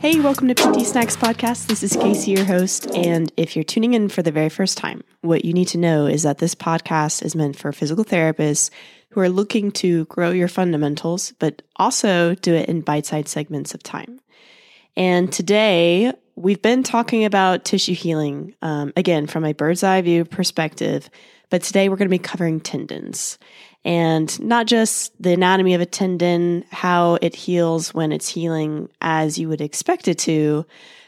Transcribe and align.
Hey, 0.00 0.20
welcome 0.20 0.46
to 0.46 0.54
PT 0.54 0.86
Snacks 0.86 1.16
Podcast. 1.16 1.66
This 1.66 1.82
is 1.82 1.96
Casey, 1.96 2.30
your 2.30 2.44
host. 2.44 2.86
And 2.94 3.32
if 3.36 3.56
you're 3.56 3.64
tuning 3.64 3.94
in 3.94 4.08
for 4.08 4.22
the 4.22 4.30
very 4.30 4.48
first 4.48 4.78
time, 4.78 5.02
what 5.22 5.44
you 5.44 5.52
need 5.52 5.66
to 5.68 5.78
know 5.78 6.06
is 6.06 6.22
that 6.22 6.38
this 6.38 6.54
podcast 6.54 7.20
is 7.24 7.34
meant 7.34 7.58
for 7.58 7.72
physical 7.72 8.04
therapists 8.04 8.70
who 9.10 9.20
are 9.20 9.28
looking 9.28 9.72
to 9.72 10.04
grow 10.04 10.30
your 10.30 10.46
fundamentals, 10.46 11.32
but 11.40 11.62
also 11.74 12.36
do 12.36 12.54
it 12.54 12.68
in 12.68 12.82
bite 12.82 13.06
sized 13.06 13.26
segments 13.26 13.74
of 13.74 13.82
time. 13.82 14.20
And 14.96 15.32
today, 15.32 16.12
we've 16.36 16.62
been 16.62 16.84
talking 16.84 17.24
about 17.24 17.64
tissue 17.64 17.94
healing, 17.94 18.54
um, 18.62 18.92
again, 18.96 19.26
from 19.26 19.44
a 19.44 19.52
bird's 19.52 19.82
eye 19.82 20.00
view 20.02 20.24
perspective. 20.24 21.10
But 21.50 21.64
today, 21.64 21.88
we're 21.88 21.96
going 21.96 22.06
to 22.06 22.10
be 22.10 22.18
covering 22.18 22.60
tendons 22.60 23.36
and 23.84 24.38
not 24.40 24.66
just 24.66 25.20
the 25.22 25.32
anatomy 25.32 25.74
of 25.74 25.80
a 25.80 25.86
tendon, 25.86 26.64
how 26.70 27.18
it 27.22 27.34
heals 27.34 27.94
when 27.94 28.12
it's 28.12 28.28
healing 28.28 28.88
as 29.00 29.38
you 29.38 29.48
would 29.48 29.60
expect 29.60 30.08
it 30.08 30.18
to, 30.20 30.66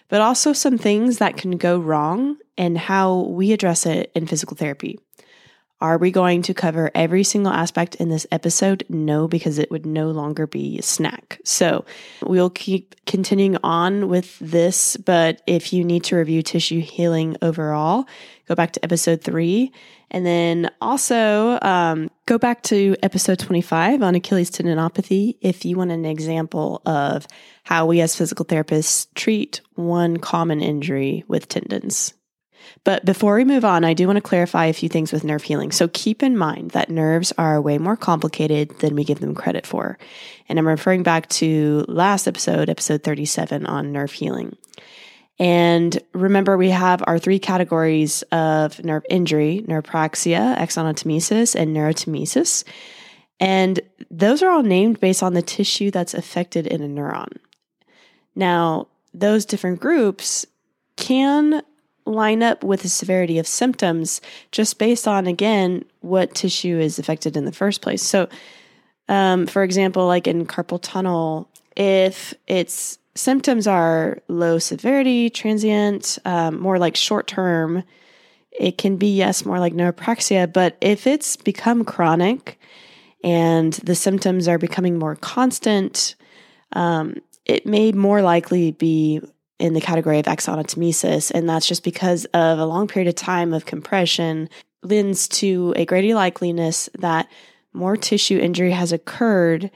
but 0.08 0.20
also 0.20 0.52
some 0.52 0.78
things 0.78 1.18
that 1.18 1.36
can 1.36 1.56
go 1.56 1.78
wrong 1.78 2.36
and 2.56 2.76
how 2.76 3.20
we 3.20 3.52
address 3.52 3.86
it 3.86 4.10
in 4.14 4.26
physical 4.26 4.56
therapy. 4.56 4.98
Are 5.80 5.96
we 5.96 6.10
going 6.10 6.42
to 6.42 6.52
cover 6.52 6.90
every 6.95 7.24
single 7.24 7.52
aspect 7.52 7.95
in 7.95 8.10
this 8.10 8.26
episode? 8.30 8.84
No, 8.90 9.26
because 9.26 9.59
it 9.59 9.70
would 9.70 9.87
no 9.87 10.10
longer 10.10 10.46
be 10.46 10.78
a 10.78 10.82
snack. 10.82 11.40
So 11.42 11.87
we'll 12.23 12.50
keep 12.50 12.95
continuing 13.06 13.56
on 13.64 14.10
with 14.10 14.38
this. 14.40 14.98
But 14.98 15.40
if 15.46 15.73
you 15.73 15.82
need 15.82 16.04
to 16.04 16.16
review 16.16 16.42
tissue 16.42 16.80
healing 16.80 17.38
overall, 17.40 18.06
go 18.46 18.54
back 18.54 18.73
to 18.73 18.84
episode 18.84 19.23
three. 19.23 19.73
And 20.10 20.27
then 20.27 20.70
also 20.80 21.59
um, 21.62 22.10
go 22.27 22.37
back 22.37 22.62
to 22.64 22.96
episode 23.02 23.38
25 23.38 24.02
on 24.02 24.14
Achilles 24.14 24.51
tendinopathy 24.51 25.37
if 25.41 25.64
you 25.64 25.77
want 25.77 25.92
an 25.92 26.05
example 26.05 26.82
of 26.84 27.27
how 27.62 27.87
we 27.87 28.01
as 28.01 28.16
physical 28.16 28.45
therapists 28.45 29.07
treat 29.15 29.60
one 29.74 30.16
common 30.16 30.60
injury 30.60 31.24
with 31.29 31.49
tendons. 31.49 32.15
But 32.84 33.04
before 33.04 33.37
we 33.37 33.45
move 33.45 33.65
on, 33.65 33.84
I 33.84 33.95
do 33.95 34.07
want 34.07 34.16
to 34.16 34.23
clarify 34.23 34.66
a 34.66 34.73
few 34.73 34.88
things 34.88 35.12
with 35.12 35.24
nerve 35.24 35.43
healing. 35.43 35.73
So 35.73 35.88
keep 35.88 36.23
in 36.23 36.37
mind 36.37 36.73
that 36.73 36.90
nerves 36.90 37.32
are 37.38 37.60
way 37.60 37.79
more 37.79 37.96
complicated 37.96 38.79
than 38.80 38.95
we 38.95 39.04
give 39.04 39.21
them 39.21 39.34
credit 39.34 39.66
for. 39.66 39.99
And 40.49 40.59
I'm 40.59 40.68
referring 40.68 41.02
back 41.02 41.29
to 41.30 41.84
last 41.88 42.27
episode, 42.27 42.68
episode 42.68 43.02
37 43.02 43.66
on 43.66 43.93
nerve 43.93 44.12
healing. 44.12 44.56
And 45.41 45.99
remember, 46.13 46.59
we 46.59 46.69
have 46.69 47.02
our 47.07 47.19
three 47.19 47.38
categories 47.38 48.23
of 48.30 48.85
nerve 48.85 49.07
injury 49.09 49.65
neuropraxia, 49.66 50.57
axonotmesis, 50.59 51.55
and 51.55 51.74
neurotmesis. 51.74 52.63
And 53.41 53.80
those 54.11 54.43
are 54.43 54.51
all 54.51 54.63
named 54.63 55.01
based 55.01 55.23
on 55.23 55.33
the 55.33 55.41
tissue 55.41 55.91
that's 55.91 56.13
affected 56.13 56.66
in 56.66 56.83
a 56.83 56.87
neuron. 56.87 57.38
Now, 58.37 58.88
those 59.15 59.46
different 59.46 59.80
groups 59.80 60.46
can 60.96 61.63
line 62.05 62.43
up 62.43 62.63
with 62.63 62.83
the 62.83 62.91
severity 62.91 63.38
of 63.38 63.46
symptoms 63.46 64.21
just 64.53 64.78
based 64.78 65.09
on, 65.09 65.27
again, 65.27 65.87
what 66.00 66.34
tissue 66.34 66.78
is 66.78 66.99
affected 66.99 67.34
in 67.34 67.47
the 67.47 67.53
first 67.53 67.81
place. 67.81 68.03
So, 68.03 68.28
um, 69.09 69.47
for 69.47 69.62
example, 69.62 70.06
like 70.06 70.27
in 70.27 70.47
carpal 70.47 70.81
tunnel, 70.83 71.49
if 71.77 72.34
its 72.47 72.99
symptoms 73.14 73.66
are 73.66 74.19
low 74.28 74.58
severity, 74.58 75.30
transient, 75.30 76.19
um, 76.25 76.60
more 76.60 76.78
like 76.78 76.97
short 76.97 77.26
term, 77.26 77.82
it 78.50 78.78
can 78.78 78.97
be, 78.97 79.16
yes, 79.16 79.44
more 79.44 79.58
like 79.58 79.72
neuropraxia. 79.72 80.53
But 80.53 80.76
if 80.80 81.06
it's 81.06 81.36
become 81.36 81.84
chronic 81.84 82.58
and 83.22 83.72
the 83.75 83.94
symptoms 83.94 84.48
are 84.48 84.58
becoming 84.58 84.98
more 84.98 85.16
constant, 85.16 86.14
um, 86.72 87.16
it 87.44 87.66
may 87.66 87.92
more 87.92 88.22
likely 88.22 88.72
be 88.72 89.20
in 89.58 89.75
the 89.75 89.81
category 89.81 90.19
of 90.19 90.25
axonotmesis, 90.25 91.31
and 91.31 91.48
that's 91.48 91.66
just 91.66 91.84
because 91.84 92.25
of 92.26 92.58
a 92.58 92.64
long 92.64 92.88
period 92.88 93.09
of 93.09 93.15
time 93.15 93.53
of 93.53 93.66
compression 93.66 94.49
lends 94.82 95.28
to 95.28 95.75
a 95.76 95.84
greater 95.84 96.15
likeliness 96.15 96.88
that 96.99 97.28
more 97.75 97.97
tissue 97.97 98.38
injury 98.38 98.70
has 98.70 98.91
occurred, 98.91 99.70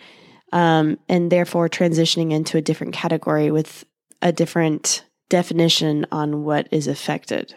um, 0.55 0.99
and 1.09 1.31
therefore 1.31 1.69
transitioning 1.69 2.33
into 2.33 2.57
a 2.57 2.63
different 2.63 2.95
category 2.95 3.51
with 3.51 3.85
a 4.23 4.33
different 4.33 5.05
definition 5.29 6.07
on 6.13 6.45
what 6.45 6.69
is 6.71 6.87
affected. 6.87 7.55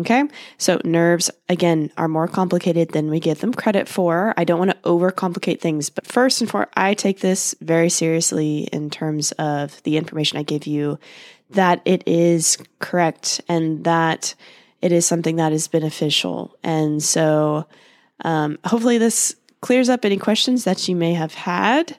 Okay. 0.00 0.24
So 0.58 0.80
nerves, 0.84 1.30
again, 1.48 1.92
are 1.96 2.08
more 2.08 2.26
complicated 2.26 2.88
than 2.88 3.10
we 3.10 3.20
give 3.20 3.40
them 3.40 3.54
credit 3.54 3.88
for. 3.88 4.34
I 4.36 4.42
don't 4.42 4.58
want 4.58 4.72
to 4.72 4.88
overcomplicate 4.88 5.60
things, 5.60 5.88
but 5.90 6.06
first 6.06 6.40
and 6.40 6.50
foremost, 6.50 6.72
I 6.76 6.94
take 6.94 7.20
this 7.20 7.54
very 7.60 7.90
seriously 7.90 8.68
in 8.72 8.90
terms 8.90 9.30
of 9.32 9.80
the 9.84 9.96
information 9.96 10.38
I 10.38 10.42
give 10.42 10.66
you 10.66 10.98
that 11.50 11.80
it 11.84 12.02
is 12.06 12.58
correct 12.80 13.40
and 13.48 13.84
that 13.84 14.34
it 14.82 14.90
is 14.90 15.06
something 15.06 15.36
that 15.36 15.52
is 15.52 15.68
beneficial. 15.68 16.56
And 16.64 17.00
so 17.00 17.68
um, 18.24 18.58
hopefully 18.64 18.98
this 18.98 19.36
clears 19.64 19.88
up 19.88 20.04
any 20.04 20.18
questions 20.18 20.64
that 20.64 20.88
you 20.88 20.94
may 20.94 21.14
have 21.14 21.32
had. 21.32 21.98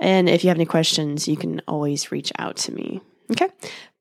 And 0.00 0.28
if 0.28 0.42
you 0.42 0.48
have 0.48 0.56
any 0.56 0.66
questions, 0.66 1.28
you 1.28 1.36
can 1.36 1.62
always 1.68 2.10
reach 2.10 2.32
out 2.36 2.56
to 2.56 2.72
me. 2.72 3.00
Okay. 3.30 3.46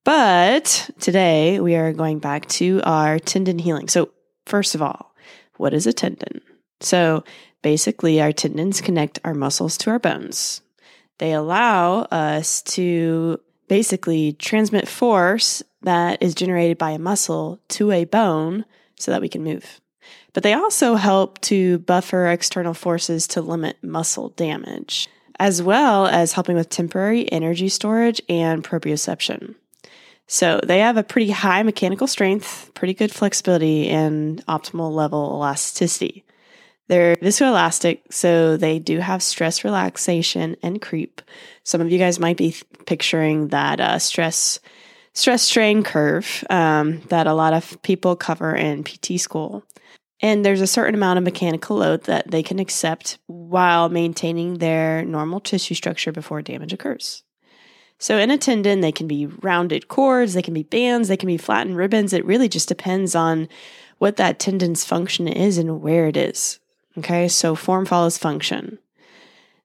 But 0.04 0.90
today 1.00 1.60
we 1.60 1.76
are 1.76 1.94
going 1.94 2.18
back 2.18 2.48
to 2.58 2.82
our 2.84 3.20
tendon 3.20 3.60
healing. 3.60 3.90
So, 3.90 4.10
first 4.48 4.74
of 4.74 4.82
all, 4.82 5.14
what 5.58 5.72
is 5.72 5.86
a 5.86 5.94
tendon? 5.94 6.42
So, 6.80 7.24
basically, 7.62 8.20
our 8.20 8.32
tendons 8.32 8.82
connect 8.82 9.20
our 9.24 9.36
muscles 9.36 9.78
to 9.80 9.92
our 9.92 10.00
bones. 10.00 10.62
They 11.20 11.32
allow 11.32 12.08
us 12.12 12.64
to 12.74 13.40
basically 13.68 14.34
transmit 14.34 14.88
force 14.88 15.62
that 15.84 16.24
is 16.24 16.34
generated 16.34 16.80
by 16.80 16.90
a 16.90 17.00
muscle 17.00 17.60
to 17.70 17.92
a 17.92 18.06
bone 18.06 18.66
so 18.98 19.12
that 19.12 19.22
we 19.22 19.30
can 19.30 19.44
move. 19.44 19.80
But 20.36 20.44
they 20.44 20.54
also 20.54 20.96
help 20.96 21.40
to 21.42 21.80
buffer 21.80 22.28
external 22.28 22.74
forces 22.74 23.26
to 23.28 23.42
limit 23.42 23.82
muscle 23.82 24.30
damage, 24.36 25.08
as 25.40 25.64
well 25.64 26.08
as 26.08 26.34
helping 26.34 26.58
with 26.58 26.68
temporary 26.68 27.32
energy 27.32 27.70
storage 27.70 28.22
and 28.28 28.62
proprioception. 28.62 29.56
So 30.28 30.60
they 30.62 30.80
have 30.80 30.98
a 30.98 31.04
pretty 31.04 31.32
high 31.32 31.64
mechanical 31.64 32.06
strength, 32.06 32.70
pretty 32.74 32.94
good 32.94 33.14
flexibility, 33.14 33.88
and 33.88 34.46
optimal 34.48 34.92
level 34.92 35.32
elasticity. 35.36 36.26
They're 36.90 37.16
viscoelastic, 37.16 38.00
so 38.10 38.58
they 38.58 38.78
do 38.78 39.00
have 39.00 39.24
stress 39.24 39.64
relaxation 39.64 40.58
and 40.62 40.82
creep. 40.82 41.22
Some 41.64 41.80
of 41.80 41.90
you 41.90 41.98
guys 41.98 42.20
might 42.20 42.36
be 42.36 42.58
picturing 42.86 43.48
that 43.50 43.80
uh, 43.80 44.00
stress 44.00 44.60
stress 45.14 45.44
strain 45.44 45.82
curve 45.82 46.44
um, 46.50 47.00
that 47.08 47.26
a 47.26 47.34
lot 47.34 47.54
of 47.54 47.82
people 47.84 48.18
cover 48.18 48.54
in 48.54 48.84
PT 48.84 49.18
school. 49.18 49.64
And 50.22 50.46
there's 50.46 50.62
a 50.62 50.68
certain 50.68 50.96
amount 50.96 51.18
of 51.18 51.24
mechanical 51.24 51.78
load 51.78 52.04
that 52.06 52.32
they 52.32 52.42
can 52.42 52.60
accept 52.60 53.18
while 53.28 53.90
maintaining 53.90 54.56
their 54.56 55.04
normal 55.04 55.40
tissue 55.40 55.76
structure 55.76 56.12
before 56.12 56.42
damage 56.42 56.74
occurs. 56.74 57.24
So, 57.98 58.18
in 58.18 58.32
a 58.32 58.38
tendon, 58.38 58.82
they 58.82 58.92
can 58.92 59.08
be 59.08 59.26
rounded 59.26 59.88
cords, 59.88 60.34
they 60.34 60.42
can 60.42 60.54
be 60.54 60.64
bands, 60.64 61.08
they 61.08 61.18
can 61.18 61.28
be 61.28 61.38
flattened 61.38 61.78
ribbons. 61.78 62.12
It 62.12 62.26
really 62.26 62.50
just 62.50 62.68
depends 62.68 63.16
on 63.16 63.48
what 64.00 64.18
that 64.18 64.40
tendon's 64.40 64.84
function 64.84 65.28
is 65.28 65.58
and 65.58 65.82
where 65.82 66.08
it 66.08 66.18
is. 66.18 66.60
Okay, 66.98 67.28
so 67.28 67.56
form 67.56 67.86
follows 67.86 68.18
function. 68.18 68.80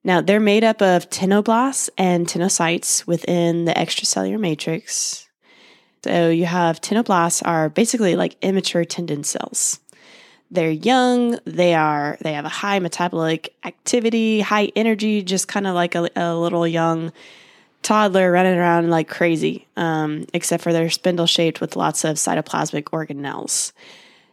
Now, 0.03 0.21
they're 0.21 0.41
made 0.41 0.65
up 0.65 0.81
of 0.81 1.11
tenoblasts 1.11 1.91
and 1.99 2.27
tenocytes 2.27 3.07
within 3.07 3.67
the 3.67 3.73
extracellular 3.73 4.41
matrix. 4.41 5.29
So 6.05 6.31
you 6.31 6.47
have 6.47 6.81
tenoblasts 6.81 7.43
are 7.45 7.69
basically 7.69 8.17
like 8.17 8.37
immature 8.41 8.85
tendon 8.85 9.25
cells. 9.25 9.81
They're 10.51 10.71
young, 10.71 11.39
they 11.45 11.75
are 11.75 12.19
they 12.21 12.33
have 12.33 12.45
a 12.45 12.49
high 12.49 12.81
metabolic 12.81 13.55
activity, 13.65 14.41
high 14.41 14.73
energy, 14.75 15.23
just 15.23 15.47
kind 15.47 15.67
of 15.67 15.75
like 15.75 15.95
a, 15.95 16.11
a, 16.17 16.35
little 16.35 16.67
young 16.67 17.13
toddler 17.83 18.33
running 18.33 18.59
around 18.59 18.91
like 18.91 19.09
crazy, 19.09 19.69
um, 19.77 20.27
except 20.35 20.63
for 20.65 20.73
they're 20.73 20.91
spindle 20.91 21.27
shaped 21.27 21.61
with 21.61 21.77
lots 21.77 22.05
of 22.05 22.17
cytoplasmic 22.17 22.85
organelles. 22.85 23.73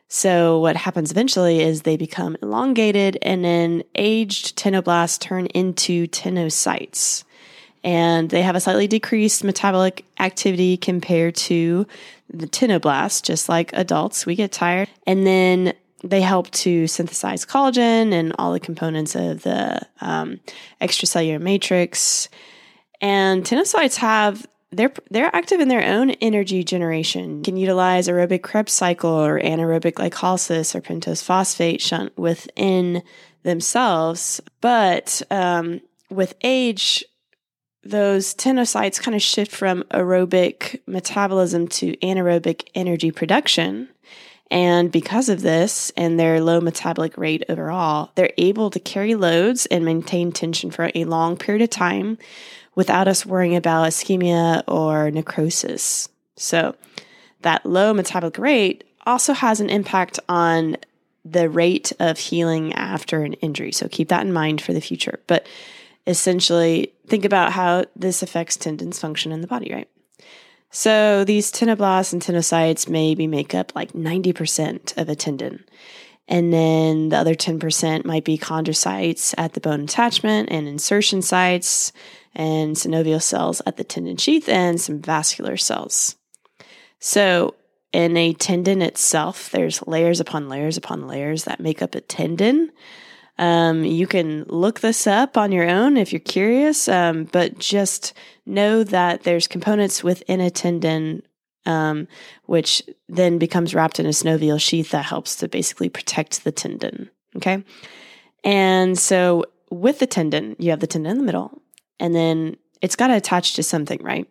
So, 0.09 0.59
what 0.59 0.75
happens 0.75 1.11
eventually 1.11 1.61
is 1.61 1.81
they 1.81 1.97
become 1.97 2.37
elongated, 2.41 3.17
and 3.21 3.43
then 3.43 3.83
aged 3.93 4.57
tendinoblasts 4.57 5.19
turn 5.19 5.47
into 5.47 6.07
tendinocytes. 6.07 7.25
And 7.83 8.29
they 8.29 8.41
have 8.41 8.55
a 8.55 8.59
slightly 8.59 8.87
decreased 8.87 9.43
metabolic 9.43 10.03
activity 10.19 10.77
compared 10.77 11.35
to 11.35 11.85
the 12.29 12.47
tendinoblast, 12.47 13.23
just 13.23 13.49
like 13.49 13.71
adults. 13.73 14.25
We 14.25 14.35
get 14.35 14.51
tired. 14.51 14.89
And 15.05 15.27
then 15.27 15.73
they 16.03 16.21
help 16.21 16.51
to 16.51 16.87
synthesize 16.87 17.45
collagen 17.45 18.13
and 18.13 18.33
all 18.37 18.53
the 18.53 18.59
components 18.59 19.15
of 19.15 19.43
the 19.43 19.81
um, 20.01 20.39
extracellular 20.81 21.41
matrix. 21.41 22.29
And 23.01 23.43
tendinocytes 23.43 23.95
have 23.97 24.45
they're 24.71 24.93
they're 25.09 25.33
active 25.35 25.59
in 25.59 25.69
their 25.69 25.83
own 25.83 26.11
energy 26.11 26.63
generation. 26.63 27.41
Can 27.43 27.57
utilize 27.57 28.07
aerobic 28.07 28.41
Krebs 28.43 28.73
cycle 28.73 29.09
or 29.09 29.39
anaerobic 29.39 29.93
glycolysis 29.93 30.75
or 30.75 30.81
pentose 30.81 31.23
phosphate 31.23 31.81
shunt 31.81 32.17
within 32.17 33.01
themselves, 33.43 34.41
but 34.59 35.21
um, 35.31 35.79
with 36.09 36.35
age, 36.41 37.05
those 37.83 38.35
tenocytes 38.35 39.01
kind 39.01 39.15
of 39.15 39.21
shift 39.21 39.51
from 39.51 39.83
aerobic 39.91 40.81
metabolism 40.85 41.67
to 41.69 41.95
anaerobic 41.97 42.67
energy 42.75 43.11
production. 43.11 43.87
And 44.49 44.91
because 44.91 45.29
of 45.29 45.41
this 45.41 45.91
and 45.97 46.19
their 46.19 46.41
low 46.41 46.61
metabolic 46.61 47.17
rate 47.17 47.43
overall, 47.49 48.11
they're 48.15 48.33
able 48.37 48.69
to 48.69 48.79
carry 48.79 49.15
loads 49.15 49.65
and 49.65 49.83
maintain 49.83 50.31
tension 50.31 50.71
for 50.71 50.89
a 50.95 51.05
long 51.05 51.37
period 51.37 51.61
of 51.61 51.69
time 51.69 52.17
without 52.75 53.07
us 53.07 53.25
worrying 53.25 53.55
about 53.55 53.87
ischemia 53.87 54.63
or 54.67 55.11
necrosis. 55.11 56.07
So, 56.35 56.75
that 57.41 57.65
low 57.65 57.93
metabolic 57.93 58.37
rate 58.37 58.83
also 59.05 59.33
has 59.33 59.59
an 59.59 59.69
impact 59.69 60.19
on 60.29 60.77
the 61.25 61.49
rate 61.49 61.91
of 61.99 62.17
healing 62.17 62.73
after 62.73 63.23
an 63.23 63.33
injury. 63.33 63.71
So, 63.71 63.87
keep 63.89 64.09
that 64.09 64.25
in 64.25 64.31
mind 64.31 64.61
for 64.61 64.73
the 64.73 64.81
future. 64.81 65.19
But 65.27 65.45
essentially, 66.05 66.93
think 67.07 67.25
about 67.25 67.51
how 67.51 67.85
this 67.95 68.23
affects 68.23 68.55
tendons 68.55 68.99
function 68.99 69.31
in 69.31 69.41
the 69.41 69.47
body, 69.47 69.73
right? 69.73 69.89
So 70.69 71.23
these 71.23 71.51
tenoblasts 71.51 72.13
and 72.13 72.21
tenocytes 72.21 72.89
maybe 72.89 73.27
make 73.27 73.55
up 73.55 73.73
like 73.75 73.93
90% 73.93 74.97
of 74.97 75.09
a 75.09 75.15
tendon. 75.15 75.63
And 76.27 76.51
then 76.51 77.09
the 77.09 77.17
other 77.17 77.35
10% 77.35 78.03
might 78.03 78.25
be 78.25 78.37
chondrocytes 78.37 79.33
at 79.37 79.53
the 79.53 79.61
bone 79.61 79.81
attachment 79.81 80.49
and 80.51 80.67
insertion 80.67 81.21
sites 81.21 81.93
and 82.35 82.75
synovial 82.75 83.21
cells 83.21 83.61
at 83.65 83.77
the 83.77 83.83
tendon 83.83 84.17
sheath 84.17 84.49
and 84.49 84.79
some 84.79 85.01
vascular 85.01 85.55
cells. 85.55 86.15
So 86.99 87.55
in 87.93 88.17
a 88.17 88.33
tendon 88.33 88.81
itself, 88.81 89.49
there's 89.51 89.85
layers 89.87 90.19
upon 90.19 90.49
layers 90.49 90.75
upon 90.75 91.07
layers 91.07 91.45
that 91.45 91.61
make 91.61 91.81
up 91.81 91.95
a 91.95 92.01
tendon. 92.01 92.71
Um, 93.39 93.83
you 93.83 94.07
can 94.07 94.45
look 94.45 94.79
this 94.79 95.05
up 95.05 95.37
on 95.37 95.51
your 95.51 95.69
own 95.69 95.95
if 95.97 96.11
you're 96.11 96.19
curious, 96.19 96.87
um, 96.87 97.25
but 97.25 97.59
just 97.59 98.13
know 98.45 98.83
that 98.83 99.23
there's 99.23 99.47
components 99.47 100.03
within 100.03 100.41
a 100.41 100.49
tendon, 100.49 101.21
um, 101.65 102.07
which 102.45 102.81
then 103.07 103.37
becomes 103.37 103.75
wrapped 103.75 103.99
in 103.99 104.05
a 104.05 104.09
synovial 104.09 104.59
sheath 104.59 104.91
that 104.91 105.05
helps 105.05 105.35
to 105.35 105.47
basically 105.47 105.89
protect 105.89 106.43
the 106.43 106.51
tendon. 106.51 107.09
Okay. 107.35 107.63
And 108.43 108.97
so 108.97 109.45
with 109.69 109.99
the 109.99 110.07
tendon, 110.07 110.55
you 110.57 110.71
have 110.71 110.79
the 110.79 110.87
tendon 110.87 111.11
in 111.11 111.17
the 111.17 111.23
middle, 111.23 111.61
and 111.99 112.15
then 112.15 112.57
it's 112.81 112.95
got 112.95 113.07
to 113.07 113.15
attach 113.15 113.53
to 113.53 113.63
something, 113.63 114.01
right? 114.01 114.27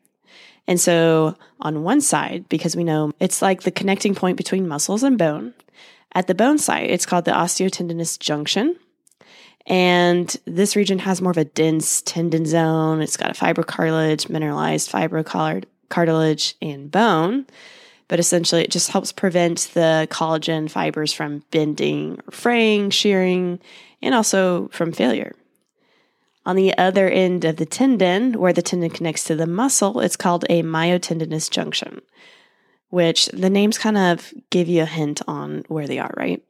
And 0.67 0.81
so 0.81 1.37
on 1.61 1.85
one 1.85 2.01
side, 2.01 2.49
because 2.49 2.75
we 2.75 2.83
know 2.83 3.13
it's 3.21 3.41
like 3.41 3.63
the 3.63 3.71
connecting 3.71 4.15
point 4.15 4.37
between 4.37 4.67
muscles 4.67 5.03
and 5.03 5.17
bone, 5.17 5.55
at 6.13 6.27
the 6.27 6.35
bone 6.35 6.59
site, 6.59 6.91
it's 6.91 7.07
called 7.07 7.25
the 7.25 7.33
osteotendinous 7.33 8.19
junction. 8.19 8.77
And 9.67 10.35
this 10.45 10.77
region 10.77 11.01
has 11.01 11.21
more 11.21 11.33
of 11.33 11.39
a 11.39 11.45
dense 11.45 12.01
tendon 12.03 12.47
zone. 12.47 13.03
It's 13.03 13.17
got 13.17 13.31
a 13.31 13.35
fibrocartilage, 13.35 14.29
mineralized 14.29 14.91
fibrocartilage, 14.91 16.55
and 16.63 16.91
bone. 16.91 17.47
But 18.09 18.21
essentially, 18.21 18.63
it 18.63 18.71
just 18.71 18.91
helps 18.91 19.11
prevent 19.11 19.71
the 19.75 20.07
collagen 20.11 20.71
fibers 20.71 21.13
from 21.13 21.43
bending, 21.51 22.21
fraying, 22.31 22.91
shearing, 22.91 23.59
and 24.01 24.15
also 24.15 24.69
from 24.69 24.93
failure. 24.93 25.35
On 26.45 26.55
the 26.55 26.79
other 26.79 27.09
end 27.09 27.45
of 27.45 27.57
the 27.57 27.67
tendon, 27.67 28.39
where 28.39 28.53
the 28.53 28.63
tendon 28.63 28.91
connects 28.91 29.25
to 29.25 29.35
the 29.35 29.49
muscle, 29.49 29.99
it's 29.99 30.15
called 30.15 30.45
a 30.49 30.63
myotendinous 30.63 31.51
junction, 31.51 32.01
which 32.91 33.27
the 33.27 33.51
names 33.51 33.79
kind 33.79 33.99
of 33.99 34.33
give 34.51 34.69
you 34.69 34.83
a 34.83 34.87
hint 34.87 35.23
on 35.27 35.65
where 35.67 35.89
they 35.89 35.99
are, 35.99 36.15
right? 36.17 36.41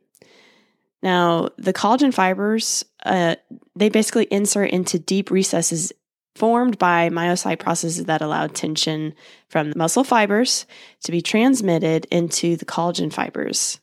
Now, 1.07 1.51
the 1.57 1.73
collagen 1.73 2.13
fibers, 2.13 2.85
uh, 3.05 3.37
they 3.77 3.91
basically 3.91 4.25
insert 4.25 4.71
into 4.71 4.99
deep 4.99 5.31
recesses 5.31 5.93
formed 6.35 6.79
by 6.79 7.11
myocyte 7.11 7.61
processes 7.61 8.07
that 8.07 8.23
allow 8.23 8.49
tension 8.49 9.15
from 9.49 9.71
the 9.71 9.79
muscle 9.79 10.03
fibers 10.03 10.67
to 11.05 11.13
be 11.13 11.23
transmitted 11.23 12.07
into 12.11 12.57
the 12.57 12.65
collagen 12.65 13.13
fibers. 13.13 13.79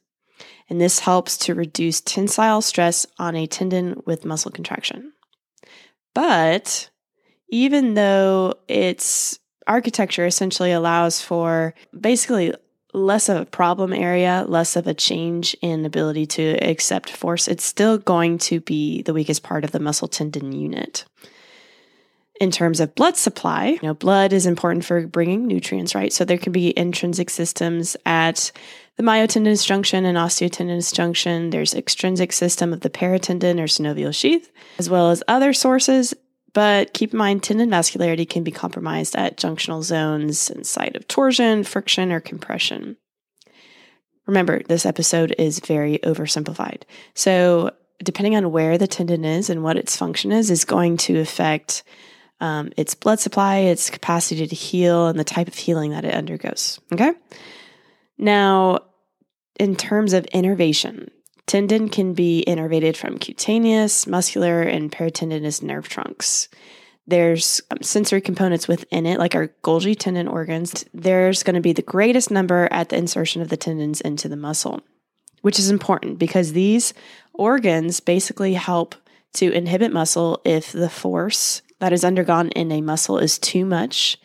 And 0.70 0.81
this 0.81 1.00
helps 1.00 1.38
to 1.38 1.56
reduce 1.56 2.02
tensile 2.02 2.62
stress 2.62 3.06
on 3.18 3.38
a 3.38 3.48
tendon 3.48 4.04
with 4.06 4.25
muscle 4.25 4.52
contraction. 4.52 5.14
But 6.14 6.90
even 7.48 7.94
though 7.94 8.56
its 8.68 9.40
architecture 9.66 10.25
essentially 10.25 10.74
allows 10.74 11.22
for 11.22 11.74
basically 11.98 12.54
less 12.94 13.28
of 13.30 13.38
a 13.38 13.45
problem 13.45 13.92
area, 13.94 14.45
less 14.48 14.75
of 14.75 14.88
a 14.88 14.94
change 14.94 15.56
in 15.62 15.86
ability 15.86 16.25
to 16.28 16.54
accept 16.62 17.10
force, 17.10 17.48
it's 17.48 17.66
still 17.66 17.98
going 17.98 18.38
to 18.38 18.60
be 18.60 19.01
the 19.01 19.13
weakest 19.13 19.44
part 19.44 19.63
of 19.63 19.72
the 19.72 19.80
muscle 19.80 20.07
tendon 20.07 20.51
unit. 20.51 21.06
In 22.40 22.51
terms 22.51 22.80
of 22.80 22.95
blood 22.95 23.16
supply, 23.16 23.68
you 23.68 23.80
know, 23.84 23.94
blood 23.94 24.34
is 24.34 24.45
important 24.45 24.86
for 24.86 25.06
bringing 25.07 25.45
nutrients, 25.48 25.95
right? 25.95 26.12
So 26.12 26.25
there 26.25 26.38
can 26.38 26.51
be 26.51 26.78
intrinsic 26.78 27.30
systems 27.30 27.95
at 28.06 28.51
the 28.98 29.04
myotendinous 29.04 29.66
junction 29.66 30.06
and 30.06 30.18
osteotendinous 30.18 30.94
junction. 30.94 31.51
There's 31.51 31.74
extrinsic 31.74 32.31
system 32.31 32.74
of 32.74 32.81
the 32.81 32.89
paratendon 32.89 33.60
or 33.60 33.66
synovial 33.66 34.13
sheath, 34.13 34.51
as 34.78 34.89
well 34.89 35.12
as 35.12 35.24
other 35.28 35.54
sources 35.54 36.13
but 36.54 36.94
keep 36.94 37.14
in 37.14 37.18
mind, 37.18 37.44
tendon 37.44 37.70
vascularity 37.70 38.30
can 38.30 38.44
be 38.44 38.52
compromised 38.52 39.16
at 39.16 39.38
junctional 39.38 39.84
zones 39.84 40.50
and 40.50 40.66
site 40.66 40.96
of 40.96 41.08
torsion, 41.08 41.64
friction, 41.64 42.12
or 42.12 42.20
compression. 42.20 42.98
Remember, 44.26 44.62
this 44.64 44.86
episode 44.86 45.36
is 45.38 45.60
very 45.60 46.00
oversimplified. 46.00 46.84
So, 47.14 47.72
depending 48.04 48.36
on 48.36 48.52
where 48.52 48.78
the 48.78 48.88
tendon 48.88 49.26
is 49.26 49.50
and 49.50 49.64
what 49.64 49.78
its 49.78 49.98
function 49.98 50.32
is, 50.32 50.50
is 50.50 50.66
going 50.66 50.98
to 50.98 51.20
affect 51.20 51.84
um, 52.40 52.72
its 52.78 52.96
blood 52.96 53.20
supply, 53.20 53.58
its 53.58 53.90
capacity 53.90 54.46
to 54.46 54.56
heal, 54.56 55.08
and 55.08 55.20
the 55.20 55.24
type 55.24 55.48
of 55.48 55.56
healing 55.56 55.92
that 55.92 56.06
it 56.06 56.14
undergoes. 56.14 56.80
Okay. 56.92 57.14
Now, 58.18 58.80
in 59.60 59.76
terms 59.76 60.14
of 60.14 60.26
innervation, 60.26 61.10
Tendon 61.45 61.90
can 61.90 62.13
be 62.13 62.44
innervated 62.48 62.95
from 62.95 63.18
cutaneous, 63.18 64.07
muscular, 64.07 64.62
and 64.62 64.92
peritendinous 64.92 65.62
nerve 65.62 65.90
trunks. 65.90 66.48
There's 67.06 67.62
um, 67.69 67.80
sensory 67.81 68.22
components 68.22 68.68
within 68.68 69.06
it, 69.06 69.19
like 69.19 69.36
our 69.36 69.50
Golgi 69.63 69.98
tendon 69.98 70.28
organs. 70.28 70.86
There's 70.94 71.44
going 71.44 71.56
to 71.56 71.62
be 71.62 71.74
the 71.74 71.81
greatest 71.81 72.31
number 72.31 72.69
at 72.72 72.90
the 72.90 72.98
insertion 72.98 73.42
of 73.42 73.50
the 73.50 73.57
tendons 73.57 74.00
into 74.01 74.30
the 74.30 74.38
muscle, 74.38 74.81
which 75.42 75.60
is 75.60 75.69
important 75.69 76.18
because 76.18 76.54
these 76.54 76.94
organs 77.34 78.00
basically 78.00 78.54
help 78.54 78.96
to 79.34 79.51
inhibit 79.51 79.92
muscle 79.92 80.42
if 80.46 80.72
the 80.72 80.89
force 80.89 81.62
that 81.80 81.92
is 81.92 82.06
undergone 82.06 82.50
in 82.50 82.72
a 82.72 82.81
muscle 82.81 83.18
is 83.18 83.38
too 83.38 83.66
much 83.66 84.18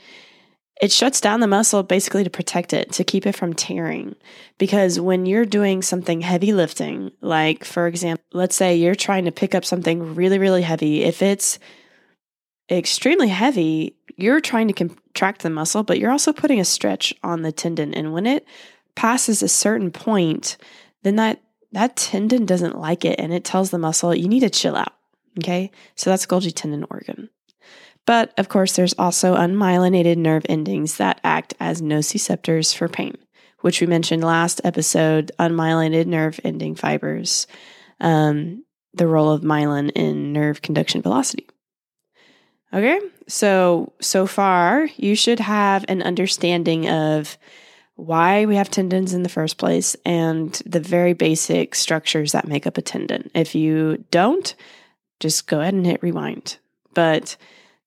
it 0.80 0.92
shuts 0.92 1.20
down 1.20 1.40
the 1.40 1.46
muscle 1.46 1.82
basically 1.82 2.24
to 2.24 2.30
protect 2.30 2.72
it, 2.72 2.92
to 2.92 3.04
keep 3.04 3.26
it 3.26 3.34
from 3.34 3.52
tearing. 3.52 4.14
Because 4.58 5.00
when 5.00 5.26
you're 5.26 5.44
doing 5.44 5.82
something 5.82 6.20
heavy 6.20 6.52
lifting, 6.52 7.10
like 7.20 7.64
for 7.64 7.86
example, 7.86 8.24
let's 8.32 8.56
say 8.56 8.76
you're 8.76 8.94
trying 8.94 9.24
to 9.24 9.32
pick 9.32 9.54
up 9.54 9.64
something 9.64 10.14
really, 10.14 10.38
really 10.38 10.62
heavy, 10.62 11.02
if 11.02 11.20
it's 11.20 11.58
extremely 12.70 13.28
heavy, 13.28 13.96
you're 14.16 14.40
trying 14.40 14.68
to 14.68 14.74
contract 14.74 15.42
the 15.42 15.50
muscle, 15.50 15.82
but 15.82 15.98
you're 15.98 16.12
also 16.12 16.32
putting 16.32 16.60
a 16.60 16.64
stretch 16.64 17.14
on 17.22 17.42
the 17.42 17.52
tendon. 17.52 17.94
And 17.94 18.12
when 18.12 18.26
it 18.26 18.46
passes 18.94 19.42
a 19.42 19.48
certain 19.48 19.90
point, 19.90 20.56
then 21.02 21.16
that 21.16 21.40
that 21.72 21.96
tendon 21.96 22.46
doesn't 22.46 22.78
like 22.78 23.04
it 23.04 23.18
and 23.18 23.32
it 23.32 23.44
tells 23.44 23.70
the 23.70 23.78
muscle 23.78 24.14
you 24.14 24.28
need 24.28 24.40
to 24.40 24.50
chill 24.50 24.76
out. 24.76 24.94
Okay? 25.38 25.70
So 25.96 26.10
that's 26.10 26.26
Golgi 26.26 26.52
tendon 26.54 26.86
organ. 26.90 27.28
But 28.08 28.32
of 28.38 28.48
course, 28.48 28.74
there's 28.74 28.94
also 28.94 29.36
unmyelinated 29.36 30.16
nerve 30.16 30.46
endings 30.48 30.96
that 30.96 31.20
act 31.22 31.52
as 31.60 31.82
nociceptors 31.82 32.74
for 32.74 32.88
pain, 32.88 33.18
which 33.60 33.82
we 33.82 33.86
mentioned 33.86 34.24
last 34.24 34.62
episode 34.64 35.30
unmyelinated 35.38 36.06
nerve 36.06 36.40
ending 36.42 36.74
fibers, 36.74 37.46
um, 38.00 38.64
the 38.94 39.06
role 39.06 39.30
of 39.30 39.42
myelin 39.42 39.90
in 39.94 40.32
nerve 40.32 40.62
conduction 40.62 41.02
velocity. 41.02 41.46
Okay, 42.72 42.98
so 43.26 43.92
so 44.00 44.26
far, 44.26 44.88
you 44.96 45.14
should 45.14 45.40
have 45.40 45.84
an 45.86 46.00
understanding 46.00 46.88
of 46.88 47.36
why 47.96 48.46
we 48.46 48.56
have 48.56 48.70
tendons 48.70 49.12
in 49.12 49.22
the 49.22 49.28
first 49.28 49.58
place 49.58 49.96
and 50.06 50.62
the 50.64 50.80
very 50.80 51.12
basic 51.12 51.74
structures 51.74 52.32
that 52.32 52.48
make 52.48 52.66
up 52.66 52.78
a 52.78 52.82
tendon. 52.82 53.30
If 53.34 53.54
you 53.54 54.02
don't, 54.10 54.54
just 55.20 55.46
go 55.46 55.60
ahead 55.60 55.74
and 55.74 55.84
hit 55.84 56.02
rewind. 56.02 56.56
But 56.94 57.36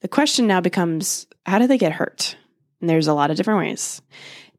the 0.01 0.08
question 0.08 0.48
now 0.48 0.62
becomes 0.62 1.27
how 1.46 1.60
do 1.60 1.67
they 1.67 1.77
get 1.77 1.93
hurt? 1.93 2.36
And 2.79 2.89
there's 2.89 3.08
a 3.08 3.13
lot 3.13 3.31
of 3.31 3.38
different 3.38 3.60
ways. 3.60 4.01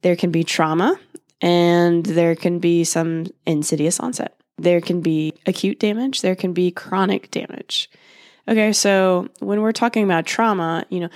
There 0.03 0.17
can 0.17 0.31
be 0.31 0.45
trauma 0.45 0.99
and 1.41 2.05
there 2.05 2.35
can 2.35 2.59
be 2.59 2.85
some 2.85 3.27
insidious 3.47 4.01
onset. 4.01 4.37
There 4.59 4.81
can 4.81 5.01
be 5.01 5.35
acute 5.47 5.81
damage, 5.81 6.21
there 6.21 6.37
can 6.37 6.53
be 6.53 6.71
chronic 6.71 7.31
damage. 7.31 7.91
Okay, 8.49 8.73
so 8.73 9.29
when 9.41 9.61
we're 9.61 9.73
talking 9.73 10.05
about 10.05 10.27
trauma, 10.27 10.85
you 10.89 11.01
know, 11.01 11.09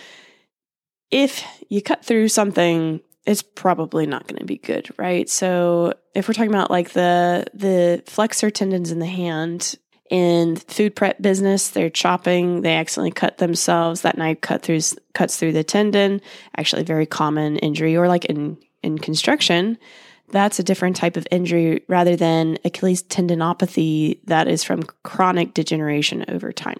if 1.11 1.45
you 1.69 1.83
cut 1.83 2.05
through 2.05 2.29
something, 2.29 3.01
it's 3.25 3.43
probably 3.43 4.07
not 4.07 4.27
going 4.29 4.39
to 4.39 4.45
be 4.45 4.59
good, 4.59 4.89
right? 4.97 5.29
So 5.29 5.95
if 6.15 6.29
we're 6.29 6.35
talking 6.35 6.51
about 6.51 6.71
like 6.71 6.91
the 6.91 7.47
the 7.53 8.03
flexor 8.07 8.51
tendons 8.51 8.91
in 8.91 9.01
the 9.01 9.07
hand, 9.07 9.75
In 10.11 10.57
food 10.57 10.95
prep 10.95 11.21
business, 11.21 11.71
they're 11.71 11.91
chopping, 11.91 12.63
they 12.63 12.77
accidentally 12.77 13.11
cut 13.11 13.39
themselves. 13.39 14.03
That 14.03 14.17
knife 14.17 14.41
cut 14.41 14.63
through 14.63 14.81
cuts 15.15 15.37
through 15.37 15.53
the 15.53 15.65
tendon, 15.65 16.21
actually 16.57 16.85
very 16.85 17.07
common 17.07 17.57
injury, 17.57 17.97
or 17.97 18.07
like 18.07 18.25
in, 18.27 18.57
in 18.83 18.99
construction, 18.99 19.79
that's 20.29 20.59
a 20.59 20.65
different 20.65 20.97
type 20.97 21.17
of 21.17 21.27
injury 21.31 21.83
rather 21.89 22.17
than 22.17 22.59
Achilles 22.65 23.03
tendinopathy 23.03 24.21
that 24.27 24.49
is 24.49 24.65
from 24.65 24.83
chronic 25.03 25.55
degeneration 25.55 26.25
over 26.29 26.53
time. 26.53 26.79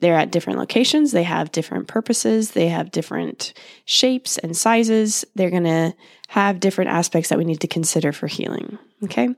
They're 0.00 0.18
at 0.18 0.30
different 0.30 0.58
locations, 0.58 1.12
they 1.12 1.22
have 1.22 1.52
different 1.52 1.88
purposes, 1.88 2.50
they 2.50 2.68
have 2.68 2.90
different 2.90 3.54
shapes 3.86 4.36
and 4.38 4.56
sizes. 4.56 5.24
They're 5.34 5.50
going 5.50 5.64
to 5.64 5.94
have 6.28 6.60
different 6.60 6.90
aspects 6.90 7.30
that 7.30 7.38
we 7.38 7.44
need 7.44 7.60
to 7.60 7.68
consider 7.68 8.12
for 8.12 8.26
healing. 8.26 8.78
Okay. 9.04 9.34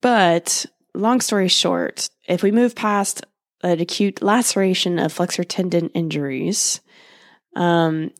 But 0.00 0.66
long 0.96 1.20
story 1.20 1.48
short, 1.48 2.08
if 2.28 2.42
we 2.42 2.50
move 2.50 2.74
past 2.74 3.24
an 3.62 3.80
acute 3.80 4.22
laceration 4.22 4.98
of 4.98 5.12
flexor 5.12 5.44
tendon 5.44 5.88
injuries, 5.90 6.80
um, 7.54 8.10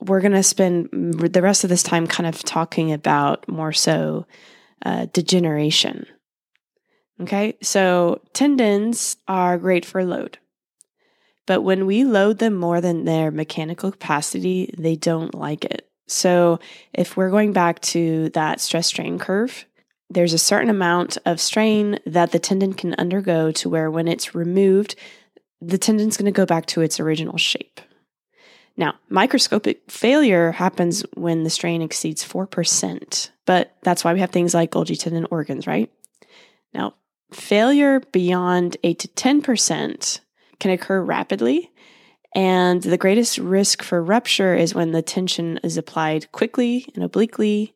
we're 0.00 0.20
going 0.20 0.32
to 0.32 0.42
spend 0.42 0.88
the 0.92 1.42
rest 1.42 1.64
of 1.64 1.70
this 1.70 1.82
time 1.82 2.06
kind 2.06 2.26
of 2.26 2.42
talking 2.42 2.92
about 2.92 3.48
more 3.48 3.72
so 3.72 4.26
uh, 4.84 5.06
degeneration. 5.12 6.06
Okay, 7.20 7.56
so 7.62 8.20
tendons 8.34 9.16
are 9.26 9.56
great 9.56 9.86
for 9.86 10.04
load, 10.04 10.38
but 11.46 11.62
when 11.62 11.86
we 11.86 12.04
load 12.04 12.38
them 12.38 12.54
more 12.54 12.82
than 12.82 13.04
their 13.06 13.30
mechanical 13.30 13.90
capacity, 13.90 14.74
they 14.76 14.96
don't 14.96 15.34
like 15.34 15.64
it. 15.64 15.88
So 16.08 16.60
if 16.92 17.16
we're 17.16 17.30
going 17.30 17.52
back 17.52 17.80
to 17.80 18.28
that 18.30 18.60
stress 18.60 18.86
strain 18.86 19.18
curve, 19.18 19.64
there's 20.08 20.32
a 20.32 20.38
certain 20.38 20.70
amount 20.70 21.18
of 21.26 21.40
strain 21.40 21.98
that 22.06 22.32
the 22.32 22.38
tendon 22.38 22.74
can 22.74 22.94
undergo 22.94 23.50
to 23.52 23.68
where 23.68 23.90
when 23.90 24.08
it's 24.08 24.34
removed, 24.34 24.94
the 25.60 25.78
tendon's 25.78 26.16
going 26.16 26.26
to 26.26 26.30
go 26.30 26.46
back 26.46 26.66
to 26.66 26.80
its 26.80 27.00
original 27.00 27.38
shape. 27.38 27.80
Now, 28.76 28.94
microscopic 29.08 29.90
failure 29.90 30.52
happens 30.52 31.02
when 31.14 31.44
the 31.44 31.50
strain 31.50 31.80
exceeds 31.80 32.24
4%, 32.24 33.30
but 33.46 33.74
that's 33.82 34.04
why 34.04 34.12
we 34.12 34.20
have 34.20 34.30
things 34.30 34.54
like 34.54 34.70
Golgi 34.70 34.98
tendon 34.98 35.26
organs, 35.30 35.66
right? 35.66 35.90
Now, 36.74 36.94
failure 37.32 38.00
beyond 38.12 38.76
8 38.84 38.98
to 38.98 39.08
10% 39.08 40.20
can 40.60 40.70
occur 40.70 41.00
rapidly, 41.02 41.70
and 42.34 42.82
the 42.82 42.98
greatest 42.98 43.38
risk 43.38 43.82
for 43.82 44.02
rupture 44.02 44.54
is 44.54 44.74
when 44.74 44.92
the 44.92 45.00
tension 45.00 45.58
is 45.64 45.78
applied 45.78 46.30
quickly 46.32 46.86
and 46.94 47.02
obliquely, 47.02 47.74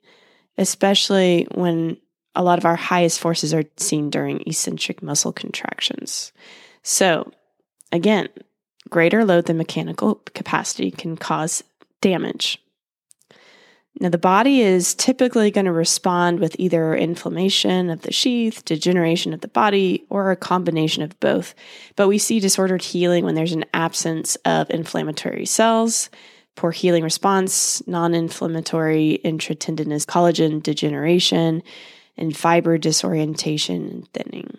especially 0.58 1.48
when 1.54 1.96
a 2.34 2.42
lot 2.42 2.58
of 2.58 2.64
our 2.64 2.76
highest 2.76 3.20
forces 3.20 3.52
are 3.52 3.64
seen 3.76 4.10
during 4.10 4.40
eccentric 4.42 5.02
muscle 5.02 5.32
contractions. 5.32 6.32
So, 6.82 7.32
again, 7.92 8.28
Greater 8.90 9.24
load 9.24 9.46
than 9.46 9.56
mechanical 9.56 10.16
capacity 10.34 10.90
can 10.90 11.16
cause 11.16 11.62
damage. 12.00 12.58
Now, 14.00 14.08
the 14.08 14.18
body 14.18 14.62
is 14.62 14.94
typically 14.94 15.50
going 15.50 15.66
to 15.66 15.72
respond 15.72 16.40
with 16.40 16.56
either 16.58 16.94
inflammation 16.94 17.90
of 17.90 18.02
the 18.02 18.12
sheath, 18.12 18.64
degeneration 18.64 19.32
of 19.32 19.42
the 19.42 19.48
body, 19.48 20.04
or 20.08 20.30
a 20.30 20.36
combination 20.36 21.02
of 21.02 21.18
both. 21.20 21.54
But 21.96 22.08
we 22.08 22.18
see 22.18 22.40
disordered 22.40 22.82
healing 22.82 23.24
when 23.24 23.34
there's 23.34 23.52
an 23.52 23.64
absence 23.74 24.36
of 24.44 24.70
inflammatory 24.70 25.44
cells, 25.44 26.08
poor 26.56 26.70
healing 26.70 27.04
response, 27.04 27.86
non 27.86 28.14
inflammatory 28.14 29.20
intratendinous 29.24 30.06
collagen 30.06 30.62
degeneration, 30.62 31.62
and 32.16 32.36
fiber 32.36 32.78
disorientation 32.78 33.88
and 33.88 34.12
thinning. 34.12 34.58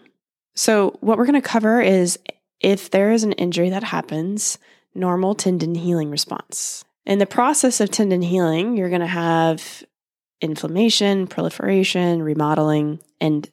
So, 0.56 0.98
what 1.02 1.18
we're 1.18 1.26
going 1.26 1.42
to 1.42 1.48
cover 1.48 1.82
is 1.82 2.20
if 2.60 2.92
there 2.92 3.12
is 3.12 3.24
an 3.24 3.34
injury 3.34 3.70
that 3.70 3.84
happens, 3.84 4.58
normal 4.94 5.36
tendon 5.36 5.76
healing 5.76 6.12
response. 6.12 6.84
In 7.06 7.20
the 7.20 7.26
process 7.26 7.80
of 7.80 7.90
tendon 7.90 8.22
healing, 8.22 8.78
you're 8.78 8.90
going 8.90 9.02
to 9.02 9.08
have 9.08 9.84
inflammation, 10.42 11.28
proliferation, 11.28 12.22
remodeling, 12.22 13.00
and 13.20 13.50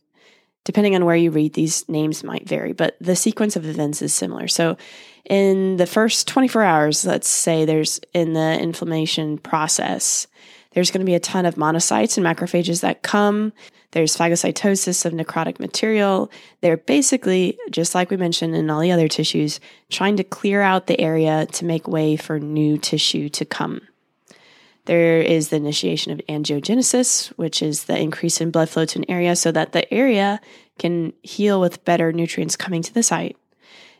depending 0.64 0.94
on 0.94 1.04
where 1.04 1.16
you 1.16 1.30
read, 1.30 1.54
these 1.54 1.88
names 1.88 2.22
might 2.22 2.46
vary, 2.46 2.72
but 2.74 2.96
the 3.00 3.16
sequence 3.16 3.56
of 3.56 3.66
events 3.66 4.02
is 4.02 4.12
similar. 4.12 4.48
So, 4.48 4.76
in 5.24 5.76
the 5.76 5.86
first 5.86 6.26
24 6.28 6.62
hours, 6.62 7.06
let's 7.06 7.28
say 7.28 7.64
there's 7.64 8.00
in 8.14 8.32
the 8.32 8.58
inflammation 8.60 9.38
process, 9.38 10.26
there's 10.72 10.90
going 10.90 11.00
to 11.00 11.06
be 11.06 11.14
a 11.14 11.20
ton 11.20 11.46
of 11.46 11.54
monocytes 11.54 12.16
and 12.16 12.26
macrophages 12.26 12.82
that 12.82 13.02
come. 13.02 13.52
There's 13.92 14.16
phagocytosis 14.16 15.04
of 15.04 15.12
necrotic 15.12 15.58
material. 15.58 16.30
They're 16.60 16.76
basically, 16.76 17.58
just 17.70 17.94
like 17.94 18.10
we 18.10 18.16
mentioned 18.16 18.54
in 18.54 18.68
all 18.68 18.80
the 18.80 18.92
other 18.92 19.08
tissues, 19.08 19.60
trying 19.90 20.16
to 20.18 20.24
clear 20.24 20.60
out 20.60 20.86
the 20.86 21.00
area 21.00 21.46
to 21.46 21.64
make 21.64 21.88
way 21.88 22.16
for 22.16 22.38
new 22.38 22.76
tissue 22.76 23.28
to 23.30 23.44
come. 23.44 23.80
There 24.84 25.20
is 25.20 25.48
the 25.48 25.56
initiation 25.56 26.12
of 26.12 26.20
angiogenesis, 26.28 27.28
which 27.36 27.62
is 27.62 27.84
the 27.84 27.98
increase 27.98 28.40
in 28.40 28.50
blood 28.50 28.68
flow 28.70 28.84
to 28.86 28.98
an 28.98 29.10
area 29.10 29.36
so 29.36 29.52
that 29.52 29.72
the 29.72 29.92
area 29.92 30.40
can 30.78 31.12
heal 31.22 31.60
with 31.60 31.84
better 31.84 32.12
nutrients 32.12 32.56
coming 32.56 32.82
to 32.82 32.94
the 32.94 33.02
site 33.02 33.36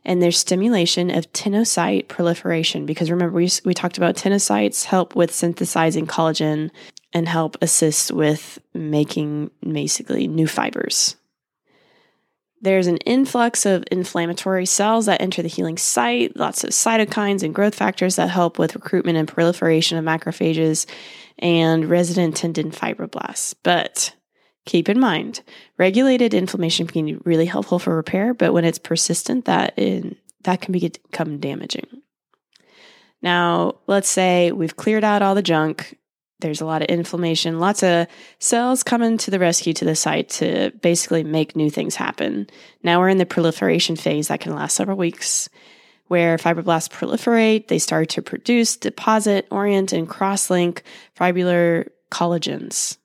and 0.05 0.23
there's 0.23 0.39
stimulation 0.39 1.11
of 1.11 1.31
tenocyte 1.33 2.09
proliferation 2.09 2.87
because 2.87 3.11
remember 3.11 3.35
we, 3.35 3.49
we 3.65 3.75
talked 3.75 3.99
about 3.99 4.17
tenocytes 4.17 4.85
help 4.85 5.15
with 5.15 5.35
synthesizing 5.35 6.07
collagen 6.07 6.71
and 7.13 7.29
help 7.29 7.57
assist 7.63 8.13
with 8.13 8.59
making 8.75 9.51
basically 9.63 10.27
new 10.29 10.47
fibers 10.47 11.17
there's 12.61 12.87
an 12.87 12.97
influx 12.99 13.67
of 13.67 13.85
inflammatory 13.91 14.67
cells 14.67 15.07
that 15.07 15.21
enter 15.21 15.43
the 15.43 15.49
healing 15.49 15.79
site, 15.79 16.37
lots 16.37 16.65
of 16.65 16.71
cytokines 16.71 17.43
and 17.43 17.55
growth 17.55 17.75
factors 17.75 18.17
that 18.17 18.31
help 18.31 18.59
with 18.59 18.75
recruitment 18.75 19.17
and 19.17 19.29
proliferation 19.29 19.97
of 19.97 20.05
macrophages 20.05 20.87
and 21.39 21.89
resident 21.89 22.37
tendon 22.37 22.71
fibroblasts. 22.71 23.55
But 23.63 24.15
keep 24.69 24.89
in 24.91 25.01
mind, 25.01 25.41
regulated 25.79 26.35
inflammation 26.35 26.87
can 26.87 27.07
be 27.07 27.15
really 27.25 27.47
helpful 27.47 27.79
for 27.79 27.97
repair, 27.97 28.35
but 28.35 28.53
when 28.53 28.67
it's 28.67 28.79
persistent, 28.79 29.47
that 29.47 29.73
in, 29.79 30.15
that 30.45 30.61
can 30.61 30.73
become 30.73 31.39
damaging. 31.39 31.87
Now, 33.23 33.77
let's 33.87 34.11
say 34.11 34.53
we've 34.53 34.77
cleared 34.77 35.05
out 35.05 35.23
all 35.23 35.35
the 35.35 35.43
junk. 35.43 35.99
There's 36.41 36.61
a 36.61 36.67
lot 36.67 36.83
of 36.83 36.89
inflammation, 36.89 37.59
lots 37.59 37.83
of 37.83 38.07
cells 38.39 38.83
coming 38.83 39.17
to 39.19 39.31
the 39.31 39.41
rescue 39.41 39.73
to 39.73 39.85
the 39.87 39.97
site 39.97 40.29
to 40.41 40.71
basically 40.83 41.25
make 41.25 41.57
new 41.57 41.71
things 41.71 41.97
happen. 41.97 42.47
Now 42.83 43.01
we're 43.01 43.09
in 43.09 43.19
the 43.19 43.27
proliferation 43.27 43.97
phase 43.97 44.29
that 44.29 44.41
can 44.41 44.55
last 44.55 44.77
several 44.77 44.99
weeks, 44.99 45.49
where 46.09 46.37
fibroblasts 46.37 46.91
proliferate. 46.91 47.69
They 47.69 47.79
start 47.79 48.11
to 48.11 48.23
produce, 48.23 48.77
deposit, 48.77 49.49
orient, 49.51 49.93
and 49.93 50.09
cross 50.09 50.51
link 50.51 50.83
fibrillar 51.19 51.89
collagens. 52.13 52.99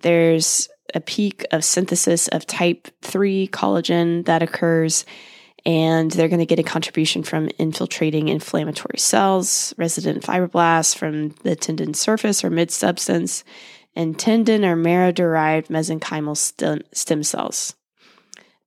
There's 0.00 0.68
a 0.94 1.00
peak 1.00 1.44
of 1.50 1.64
synthesis 1.64 2.28
of 2.28 2.46
type 2.46 2.88
3 3.02 3.48
collagen 3.48 4.24
that 4.26 4.42
occurs, 4.42 5.04
and 5.66 6.10
they're 6.10 6.28
going 6.28 6.38
to 6.38 6.46
get 6.46 6.58
a 6.58 6.64
contribution 6.64 7.22
from 7.22 7.48
infiltrating 7.58 8.28
inflammatory 8.28 8.98
cells, 8.98 9.74
resident 9.76 10.22
fibroblasts 10.22 10.96
from 10.96 11.30
the 11.42 11.56
tendon 11.56 11.94
surface 11.94 12.44
or 12.44 12.50
mid 12.50 12.70
substance, 12.70 13.44
and 13.94 14.18
tendon 14.18 14.64
or 14.64 14.76
marrow 14.76 15.12
derived 15.12 15.68
mesenchymal 15.68 16.36
stem, 16.36 17.22
cells. 17.22 17.74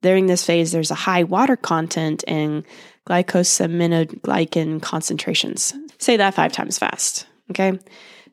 During 0.01 0.25
this 0.25 0.45
phase, 0.45 0.71
there's 0.71 0.91
a 0.91 0.95
high 0.95 1.23
water 1.23 1.55
content 1.55 2.23
and 2.27 2.65
glycosaminoglycan 3.07 4.81
concentrations. 4.81 5.73
Say 5.99 6.17
that 6.17 6.33
five 6.33 6.51
times 6.51 6.77
fast, 6.77 7.27
okay? 7.51 7.79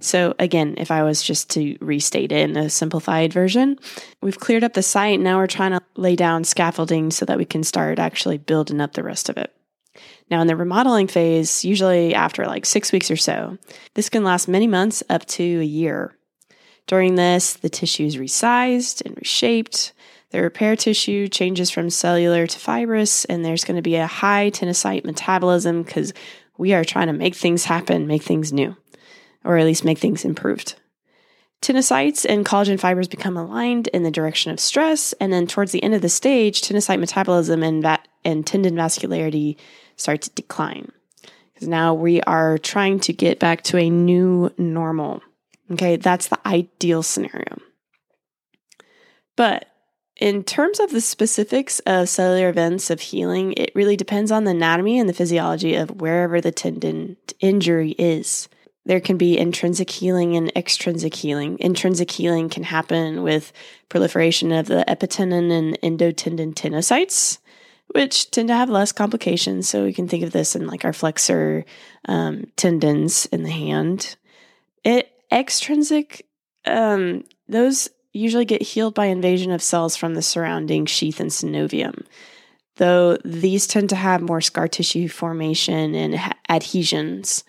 So, 0.00 0.34
again, 0.38 0.74
if 0.78 0.90
I 0.90 1.02
was 1.02 1.22
just 1.22 1.50
to 1.50 1.76
restate 1.80 2.30
it 2.30 2.48
in 2.48 2.56
a 2.56 2.70
simplified 2.70 3.32
version, 3.32 3.78
we've 4.22 4.38
cleared 4.38 4.62
up 4.62 4.74
the 4.74 4.82
site. 4.82 5.18
Now 5.18 5.38
we're 5.38 5.48
trying 5.48 5.72
to 5.72 5.80
lay 5.96 6.14
down 6.14 6.44
scaffolding 6.44 7.10
so 7.10 7.24
that 7.24 7.38
we 7.38 7.44
can 7.44 7.64
start 7.64 7.98
actually 7.98 8.38
building 8.38 8.80
up 8.80 8.92
the 8.92 9.02
rest 9.02 9.28
of 9.28 9.36
it. 9.36 9.52
Now, 10.30 10.40
in 10.40 10.46
the 10.46 10.54
remodeling 10.54 11.08
phase, 11.08 11.64
usually 11.64 12.14
after 12.14 12.46
like 12.46 12.64
six 12.64 12.92
weeks 12.92 13.10
or 13.10 13.16
so, 13.16 13.58
this 13.94 14.08
can 14.08 14.22
last 14.22 14.46
many 14.46 14.68
months 14.68 15.02
up 15.08 15.26
to 15.26 15.60
a 15.60 15.64
year. 15.64 16.16
During 16.86 17.16
this, 17.16 17.54
the 17.54 17.68
tissue 17.68 18.04
is 18.04 18.16
resized 18.16 19.04
and 19.04 19.16
reshaped. 19.16 19.92
The 20.30 20.42
repair 20.42 20.76
tissue 20.76 21.26
changes 21.26 21.70
from 21.70 21.90
cellular 21.90 22.46
to 22.46 22.58
fibrous, 22.58 23.24
and 23.24 23.44
there's 23.44 23.64
going 23.64 23.76
to 23.76 23.82
be 23.82 23.96
a 23.96 24.06
high 24.06 24.50
tenocyte 24.50 25.04
metabolism 25.04 25.82
because 25.82 26.12
we 26.56 26.72
are 26.72 26.84
trying 26.84 27.08
to 27.08 27.12
make 27.12 27.34
things 27.34 27.64
happen, 27.64 28.06
make 28.06 28.22
things 28.22 28.52
new 28.52 28.76
or 29.44 29.56
at 29.56 29.66
least 29.66 29.84
make 29.84 29.98
things 29.98 30.24
improved. 30.24 30.74
Tenocytes 31.60 32.24
and 32.28 32.46
collagen 32.46 32.78
fibers 32.78 33.08
become 33.08 33.36
aligned 33.36 33.88
in 33.88 34.04
the 34.04 34.10
direction 34.10 34.52
of 34.52 34.60
stress, 34.60 35.12
and 35.14 35.32
then 35.32 35.46
towards 35.46 35.72
the 35.72 35.82
end 35.82 35.94
of 35.94 36.02
the 36.02 36.08
stage, 36.08 36.62
tenocyte 36.62 37.00
metabolism 37.00 37.62
and, 37.62 37.82
va- 37.82 37.98
and 38.24 38.46
tendon 38.46 38.76
vascularity 38.76 39.56
start 39.96 40.22
to 40.22 40.30
decline. 40.30 40.92
Because 41.52 41.66
now 41.66 41.94
we 41.94 42.20
are 42.22 42.58
trying 42.58 43.00
to 43.00 43.12
get 43.12 43.40
back 43.40 43.62
to 43.62 43.78
a 43.78 43.90
new 43.90 44.52
normal. 44.56 45.20
Okay, 45.72 45.96
that's 45.96 46.28
the 46.28 46.38
ideal 46.46 47.02
scenario. 47.02 47.58
But 49.34 49.66
in 50.16 50.44
terms 50.44 50.80
of 50.80 50.90
the 50.90 51.00
specifics 51.00 51.80
of 51.80 52.08
cellular 52.08 52.48
events 52.48 52.90
of 52.90 53.00
healing, 53.00 53.52
it 53.52 53.72
really 53.74 53.96
depends 53.96 54.30
on 54.30 54.44
the 54.44 54.52
anatomy 54.52 54.98
and 54.98 55.08
the 55.08 55.14
physiology 55.14 55.74
of 55.74 56.00
wherever 56.00 56.40
the 56.40 56.52
tendon 56.52 57.16
injury 57.40 57.92
is. 57.98 58.48
There 58.88 59.00
can 59.00 59.18
be 59.18 59.38
intrinsic 59.38 59.90
healing 59.90 60.34
and 60.34 60.50
extrinsic 60.56 61.14
healing. 61.14 61.58
Intrinsic 61.60 62.10
healing 62.10 62.48
can 62.48 62.62
happen 62.62 63.22
with 63.22 63.52
proliferation 63.90 64.50
of 64.50 64.64
the 64.64 64.82
epitendon 64.88 65.52
and 65.52 65.78
endotendon 65.82 66.54
tenocytes, 66.54 67.36
which 67.88 68.30
tend 68.30 68.48
to 68.48 68.54
have 68.54 68.70
less 68.70 68.92
complications. 68.92 69.68
So 69.68 69.84
we 69.84 69.92
can 69.92 70.08
think 70.08 70.24
of 70.24 70.32
this 70.32 70.56
in 70.56 70.66
like 70.66 70.86
our 70.86 70.94
flexor 70.94 71.66
um, 72.06 72.46
tendons 72.56 73.26
in 73.26 73.42
the 73.42 73.50
hand. 73.50 74.16
It 74.84 75.12
extrinsic, 75.30 76.24
um, 76.64 77.24
those 77.46 77.90
usually 78.14 78.46
get 78.46 78.62
healed 78.62 78.94
by 78.94 79.04
invasion 79.04 79.50
of 79.50 79.62
cells 79.62 79.96
from 79.96 80.14
the 80.14 80.22
surrounding 80.22 80.86
sheath 80.86 81.20
and 81.20 81.30
synovium, 81.30 82.06
though 82.76 83.18
these 83.22 83.66
tend 83.66 83.90
to 83.90 83.96
have 83.96 84.22
more 84.22 84.40
scar 84.40 84.66
tissue 84.66 85.08
formation 85.08 85.94
and 85.94 86.14
ha- 86.14 86.32
adhesions. 86.48 87.44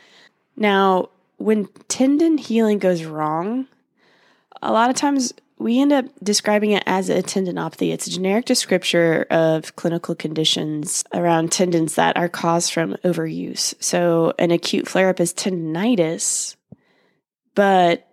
Now, 0.58 1.12
when 1.40 1.68
tendon 1.88 2.38
healing 2.38 2.78
goes 2.78 3.04
wrong, 3.04 3.68
a 4.62 4.72
lot 4.72 4.90
of 4.90 4.96
times 4.96 5.34
we 5.58 5.82
end 5.82 5.92
up 5.92 6.06
describing 6.22 6.72
it 6.72 6.84
as 6.86 7.10
a 7.10 7.24
tendinopathy. 7.24 7.92
It's 7.92 8.08
a 8.08 8.12
generic 8.12 8.46
descriptor 8.46 9.26
of 9.28 9.76
clinical 9.76 10.16
conditions 10.16 11.04
around 11.14 11.52
tendons 11.52 11.96
that 11.96 12.16
are 12.18 12.30
caused 12.30 12.72
from 12.74 12.96
overuse. 13.04 13.74
So, 13.82 14.34
an 14.38 14.52
acute 14.52 14.88
flare 14.88 15.10
up 15.10 15.20
is 15.20 15.34
tendonitis, 15.34 16.56
but 17.56 18.08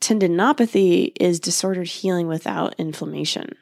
tendinopathy 0.00 1.12
is 1.18 1.40
disordered 1.40 1.88
healing 1.88 2.28
without 2.28 2.74
inflammation. 2.78 3.56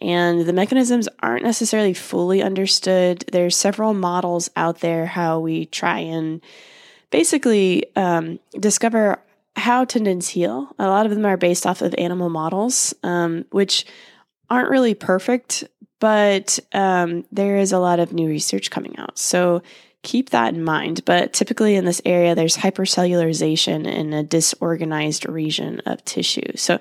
And 0.00 0.46
the 0.46 0.52
mechanisms 0.52 1.08
aren't 1.20 1.44
necessarily 1.44 1.94
fully 1.94 2.40
understood. 2.40 3.24
There's 3.32 3.56
several 3.56 3.94
models 3.94 4.48
out 4.54 4.80
there 4.80 5.06
how 5.06 5.40
we 5.40 5.66
try 5.66 5.98
and 5.98 6.40
basically 7.10 7.94
um, 7.96 8.38
discover 8.58 9.20
how 9.56 9.84
tendons 9.84 10.28
heal. 10.28 10.68
A 10.78 10.86
lot 10.86 11.06
of 11.06 11.14
them 11.14 11.26
are 11.26 11.36
based 11.36 11.66
off 11.66 11.82
of 11.82 11.94
animal 11.98 12.30
models, 12.30 12.94
um, 13.02 13.44
which 13.50 13.84
aren't 14.50 14.70
really 14.70 14.94
perfect, 14.94 15.64
but 16.00 16.58
um, 16.72 17.24
there 17.32 17.56
is 17.56 17.72
a 17.72 17.78
lot 17.78 17.98
of 17.98 18.12
new 18.12 18.28
research 18.28 18.70
coming 18.70 18.96
out. 18.98 19.18
So 19.18 19.62
keep 20.02 20.30
that 20.30 20.54
in 20.54 20.62
mind. 20.62 21.04
But 21.04 21.32
typically 21.32 21.74
in 21.74 21.84
this 21.84 22.00
area, 22.04 22.34
there's 22.34 22.56
hypercellularization 22.56 23.86
in 23.86 24.12
a 24.12 24.22
disorganized 24.22 25.28
region 25.28 25.80
of 25.86 26.04
tissue. 26.04 26.56
So 26.56 26.78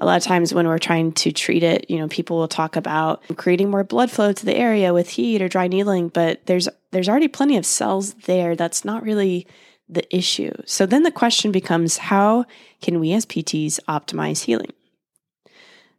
a 0.00 0.06
lot 0.06 0.16
of 0.16 0.22
times 0.22 0.54
when 0.54 0.66
we're 0.66 0.78
trying 0.78 1.12
to 1.12 1.30
treat 1.30 1.62
it, 1.62 1.90
you 1.90 1.98
know, 1.98 2.08
people 2.08 2.38
will 2.38 2.48
talk 2.48 2.74
about 2.74 3.22
creating 3.36 3.70
more 3.70 3.84
blood 3.84 4.10
flow 4.10 4.32
to 4.32 4.46
the 4.46 4.56
area 4.56 4.94
with 4.94 5.10
heat 5.10 5.42
or 5.42 5.48
dry 5.48 5.68
needling, 5.68 6.08
but 6.08 6.46
there's 6.46 6.68
there's 6.90 7.08
already 7.08 7.28
plenty 7.28 7.56
of 7.56 7.66
cells 7.66 8.14
there. 8.26 8.56
That's 8.56 8.84
not 8.84 9.02
really 9.02 9.46
the 9.88 10.16
issue. 10.16 10.52
So 10.64 10.86
then 10.86 11.02
the 11.02 11.10
question 11.10 11.52
becomes 11.52 11.98
how 11.98 12.46
can 12.80 12.98
we 12.98 13.12
as 13.12 13.26
PTs 13.26 13.78
optimize 13.88 14.44
healing? 14.44 14.72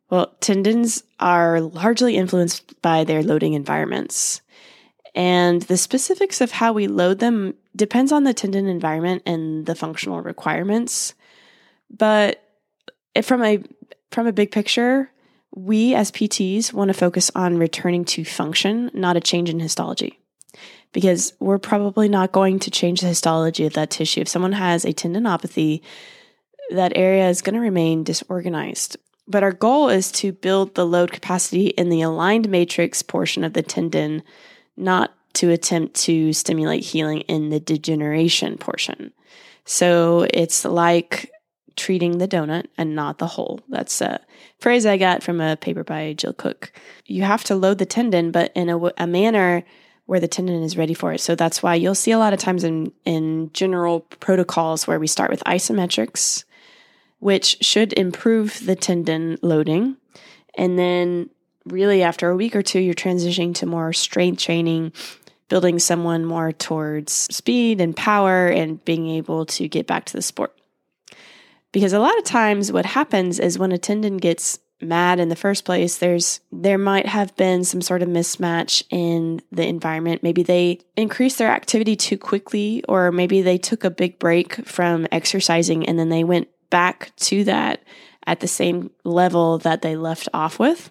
Well, 0.09 0.35
tendons 0.41 1.03
are 1.19 1.61
largely 1.61 2.17
influenced 2.17 2.81
by 2.81 3.03
their 3.03 3.23
loading 3.23 3.53
environments. 3.53 4.41
And 5.13 5.61
the 5.63 5.77
specifics 5.77 6.41
of 6.41 6.51
how 6.51 6.73
we 6.73 6.87
load 6.87 7.19
them 7.19 7.53
depends 7.75 8.11
on 8.11 8.23
the 8.23 8.33
tendon 8.33 8.67
environment 8.67 9.23
and 9.25 9.65
the 9.65 9.75
functional 9.75 10.21
requirements. 10.21 11.13
But 11.89 12.41
from 13.21 13.43
a 13.43 13.61
from 14.11 14.27
a 14.27 14.33
big 14.33 14.51
picture, 14.51 15.09
we 15.55 15.95
as 15.95 16.11
PTs 16.11 16.73
want 16.73 16.89
to 16.89 16.93
focus 16.93 17.31
on 17.35 17.57
returning 17.57 18.05
to 18.05 18.23
function, 18.23 18.91
not 18.93 19.17
a 19.17 19.21
change 19.21 19.49
in 19.49 19.59
histology. 19.59 20.19
Because 20.93 21.33
we're 21.39 21.57
probably 21.57 22.09
not 22.09 22.33
going 22.33 22.59
to 22.59 22.71
change 22.71 22.99
the 22.99 23.07
histology 23.07 23.65
of 23.65 23.73
that 23.73 23.89
tissue. 23.89 24.21
If 24.21 24.27
someone 24.27 24.51
has 24.51 24.83
a 24.83 24.93
tendinopathy, 24.93 25.81
that 26.71 26.93
area 26.95 27.29
is 27.29 27.41
going 27.41 27.55
to 27.55 27.61
remain 27.61 28.03
disorganized. 28.03 28.97
But 29.27 29.43
our 29.43 29.53
goal 29.53 29.87
is 29.87 30.11
to 30.13 30.33
build 30.33 30.75
the 30.75 30.85
load 30.85 31.11
capacity 31.11 31.67
in 31.67 31.89
the 31.89 32.01
aligned 32.01 32.49
matrix 32.49 33.01
portion 33.01 33.45
of 33.45 33.53
the 33.53 33.61
tendon 33.61 34.23
not 34.75 35.13
to 35.33 35.49
attempt 35.49 35.95
to 35.95 36.33
stimulate 36.33 36.83
healing 36.83 37.21
in 37.21 37.49
the 37.49 37.59
degeneration 37.59 38.57
portion. 38.57 39.13
So 39.63 40.27
it's 40.33 40.65
like 40.65 41.31
treating 41.81 42.19
the 42.19 42.27
donut 42.27 42.67
and 42.77 42.95
not 42.95 43.17
the 43.17 43.25
hole. 43.25 43.59
That's 43.67 44.01
a 44.01 44.21
phrase 44.59 44.85
I 44.85 44.97
got 44.97 45.23
from 45.23 45.41
a 45.41 45.57
paper 45.57 45.83
by 45.83 46.13
Jill 46.13 46.33
Cook. 46.33 46.71
You 47.07 47.23
have 47.23 47.43
to 47.45 47.55
load 47.55 47.79
the 47.79 47.87
tendon, 47.87 48.29
but 48.29 48.51
in 48.53 48.69
a, 48.69 48.77
a 48.99 49.07
manner 49.07 49.63
where 50.05 50.19
the 50.19 50.27
tendon 50.27 50.61
is 50.61 50.77
ready 50.77 50.93
for 50.93 51.11
it. 51.11 51.21
So 51.21 51.33
that's 51.33 51.63
why 51.63 51.73
you'll 51.73 51.95
see 51.95 52.11
a 52.11 52.19
lot 52.19 52.33
of 52.33 52.39
times 52.39 52.63
in, 52.63 52.91
in 53.03 53.49
general 53.53 54.01
protocols 54.19 54.85
where 54.85 54.99
we 54.99 55.07
start 55.07 55.31
with 55.31 55.43
isometrics, 55.45 56.43
which 57.17 57.57
should 57.61 57.93
improve 57.93 58.63
the 58.63 58.75
tendon 58.75 59.39
loading. 59.41 59.97
And 60.55 60.77
then 60.77 61.31
really 61.65 62.03
after 62.03 62.29
a 62.29 62.35
week 62.35 62.55
or 62.55 62.61
two, 62.61 62.79
you're 62.79 62.93
transitioning 62.93 63.55
to 63.55 63.65
more 63.65 63.91
strength 63.91 64.43
training, 64.43 64.93
building 65.49 65.79
someone 65.79 66.25
more 66.25 66.51
towards 66.51 67.11
speed 67.11 67.81
and 67.81 67.95
power 67.95 68.49
and 68.49 68.83
being 68.85 69.09
able 69.09 69.47
to 69.47 69.67
get 69.67 69.87
back 69.87 70.05
to 70.05 70.13
the 70.13 70.21
sport. 70.21 70.55
Because 71.71 71.93
a 71.93 71.99
lot 71.99 72.17
of 72.17 72.23
times 72.23 72.71
what 72.71 72.85
happens 72.85 73.39
is 73.39 73.57
when 73.57 73.71
a 73.71 73.77
tendon 73.77 74.17
gets 74.17 74.59
mad 74.81 75.19
in 75.19 75.29
the 75.29 75.35
first 75.35 75.63
place 75.63 75.99
there's 75.99 76.39
there 76.51 76.79
might 76.79 77.05
have 77.05 77.35
been 77.35 77.63
some 77.63 77.81
sort 77.81 78.01
of 78.01 78.09
mismatch 78.09 78.83
in 78.89 79.41
the 79.51 79.65
environment. 79.65 80.23
Maybe 80.23 80.41
they 80.43 80.79
increased 80.97 81.37
their 81.37 81.51
activity 81.51 81.95
too 81.95 82.17
quickly 82.17 82.83
or 82.89 83.11
maybe 83.11 83.41
they 83.41 83.59
took 83.59 83.83
a 83.83 83.91
big 83.91 84.17
break 84.17 84.65
from 84.67 85.07
exercising 85.11 85.87
and 85.87 85.99
then 85.99 86.09
they 86.09 86.23
went 86.23 86.47
back 86.71 87.15
to 87.17 87.43
that 87.43 87.83
at 88.25 88.39
the 88.39 88.47
same 88.47 88.89
level 89.03 89.59
that 89.59 89.81
they 89.81 89.95
left 89.95 90.27
off 90.33 90.57
with 90.57 90.89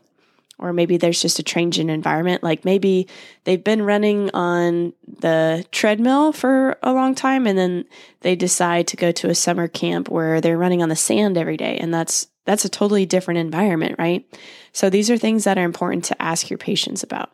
or 0.60 0.72
maybe 0.72 0.96
there's 0.96 1.20
just 1.20 1.38
a 1.38 1.42
change 1.42 1.78
in 1.78 1.90
environment. 1.90 2.42
Like 2.42 2.64
maybe 2.64 3.08
they've 3.44 3.62
been 3.62 3.82
running 3.82 4.30
on 4.32 4.92
the 5.20 5.64
treadmill 5.72 6.32
for 6.32 6.76
a 6.82 6.92
long 6.92 7.14
time 7.14 7.46
and 7.46 7.58
then 7.58 7.84
they 8.20 8.36
decide 8.36 8.86
to 8.88 8.96
go 8.96 9.10
to 9.12 9.30
a 9.30 9.34
summer 9.34 9.68
camp 9.68 10.08
where 10.08 10.40
they're 10.40 10.58
running 10.58 10.82
on 10.82 10.88
the 10.88 10.96
sand 10.96 11.36
every 11.36 11.56
day. 11.56 11.78
And 11.78 11.92
that's, 11.92 12.28
that's 12.44 12.64
a 12.64 12.68
totally 12.68 13.06
different 13.06 13.38
environment, 13.38 13.96
right? 13.98 14.24
So 14.72 14.90
these 14.90 15.10
are 15.10 15.18
things 15.18 15.44
that 15.44 15.58
are 15.58 15.64
important 15.64 16.04
to 16.04 16.22
ask 16.22 16.50
your 16.50 16.58
patients 16.58 17.02
about. 17.02 17.30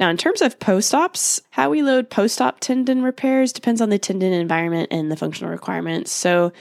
Now, 0.00 0.10
in 0.10 0.16
terms 0.16 0.42
of 0.42 0.58
post 0.58 0.94
ops, 0.94 1.40
how 1.50 1.70
we 1.70 1.82
load 1.82 2.10
post 2.10 2.40
op 2.40 2.60
tendon 2.60 3.02
repairs 3.02 3.52
depends 3.52 3.80
on 3.80 3.90
the 3.90 3.98
tendon 3.98 4.32
environment 4.32 4.88
and 4.90 5.10
the 5.10 5.16
functional 5.16 5.52
requirements. 5.52 6.10
So, 6.10 6.52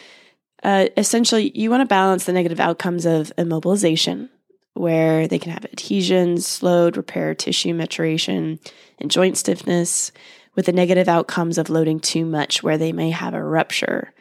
uh, 0.64 0.88
essentially, 0.96 1.52
you 1.56 1.70
want 1.70 1.82
to 1.82 1.86
balance 1.86 2.26
the 2.26 2.34
negative 2.34 2.60
outcomes 2.60 3.06
of 3.06 3.34
immobilization 3.38 4.30
where 4.74 5.28
they 5.28 5.40
can 5.40 5.52
have 5.52 5.66
adhesions, 5.66 6.46
slowed 6.46 6.98
repair 6.98 7.36
tissue 7.36 7.74
maturation, 7.74 8.60
and 9.00 9.12
joint 9.12 9.38
stiffness, 9.38 10.12
with 10.56 10.66
the 10.66 10.74
negative 10.74 11.08
outcomes 11.08 11.58
of 11.58 11.70
loading 11.70 12.00
too 12.00 12.26
much, 12.26 12.64
where 12.64 12.78
they 12.78 12.92
may 12.92 13.10
have 13.10 13.34
a 13.34 13.44
rupture. 13.44 14.14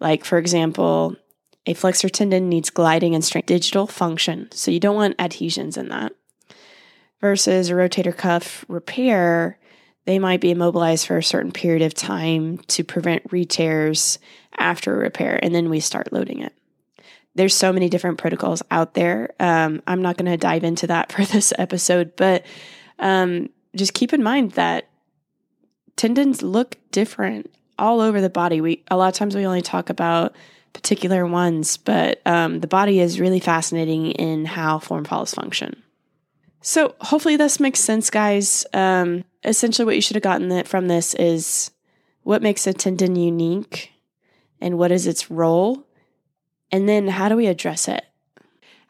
Like, 0.00 0.24
for 0.24 0.38
example, 0.38 1.16
a 1.66 1.74
flexor 1.74 2.08
tendon 2.08 2.48
needs 2.48 2.70
gliding 2.70 3.14
and 3.14 3.24
strength 3.24 3.46
digital 3.46 3.86
function, 3.86 4.48
so 4.52 4.70
you 4.70 4.80
don't 4.80 4.96
want 4.96 5.20
adhesions 5.20 5.76
in 5.76 5.88
that. 5.88 6.12
Versus 7.20 7.68
a 7.68 7.74
rotator 7.74 8.16
cuff 8.16 8.64
repair, 8.68 9.58
they 10.04 10.18
might 10.18 10.40
be 10.40 10.50
immobilized 10.50 11.06
for 11.06 11.18
a 11.18 11.22
certain 11.22 11.52
period 11.52 11.82
of 11.82 11.92
time 11.92 12.58
to 12.68 12.84
prevent 12.84 13.30
re-tears 13.30 14.18
after 14.56 14.96
repair, 14.96 15.38
and 15.42 15.54
then 15.54 15.68
we 15.68 15.80
start 15.80 16.12
loading 16.12 16.40
it 16.40 16.57
there's 17.34 17.54
so 17.54 17.72
many 17.72 17.88
different 17.88 18.18
protocols 18.18 18.62
out 18.70 18.94
there. 18.94 19.34
Um, 19.38 19.82
I'm 19.86 20.02
not 20.02 20.16
going 20.16 20.30
to 20.30 20.36
dive 20.36 20.64
into 20.64 20.86
that 20.88 21.12
for 21.12 21.24
this 21.24 21.52
episode, 21.58 22.16
but 22.16 22.44
um, 22.98 23.50
just 23.76 23.94
keep 23.94 24.12
in 24.12 24.22
mind 24.22 24.52
that 24.52 24.88
tendons 25.96 26.42
look 26.42 26.76
different 26.90 27.50
all 27.78 28.00
over 28.00 28.20
the 28.20 28.30
body. 28.30 28.60
We 28.60 28.84
a 28.90 28.96
lot 28.96 29.08
of 29.08 29.14
times 29.14 29.36
we 29.36 29.46
only 29.46 29.62
talk 29.62 29.90
about 29.90 30.34
particular 30.72 31.26
ones, 31.26 31.76
but 31.76 32.20
um, 32.26 32.60
the 32.60 32.66
body 32.66 33.00
is 33.00 33.20
really 33.20 33.40
fascinating 33.40 34.12
in 34.12 34.44
how 34.44 34.78
form 34.78 35.04
follows 35.04 35.34
function. 35.34 35.82
So 36.60 36.94
hopefully 37.00 37.36
this 37.36 37.60
makes 37.60 37.80
sense, 37.80 38.10
guys. 38.10 38.66
Um, 38.72 39.24
essentially, 39.44 39.86
what 39.86 39.94
you 39.94 40.02
should 40.02 40.16
have 40.16 40.22
gotten 40.22 40.64
from 40.64 40.88
this 40.88 41.14
is 41.14 41.70
what 42.22 42.42
makes 42.42 42.66
a 42.66 42.72
tendon 42.72 43.16
unique 43.16 43.92
and 44.60 44.76
what 44.76 44.92
is 44.92 45.06
its 45.06 45.30
role 45.30 45.86
and 46.70 46.88
then 46.88 47.08
how 47.08 47.28
do 47.28 47.36
we 47.36 47.46
address 47.46 47.88
it? 47.88 48.04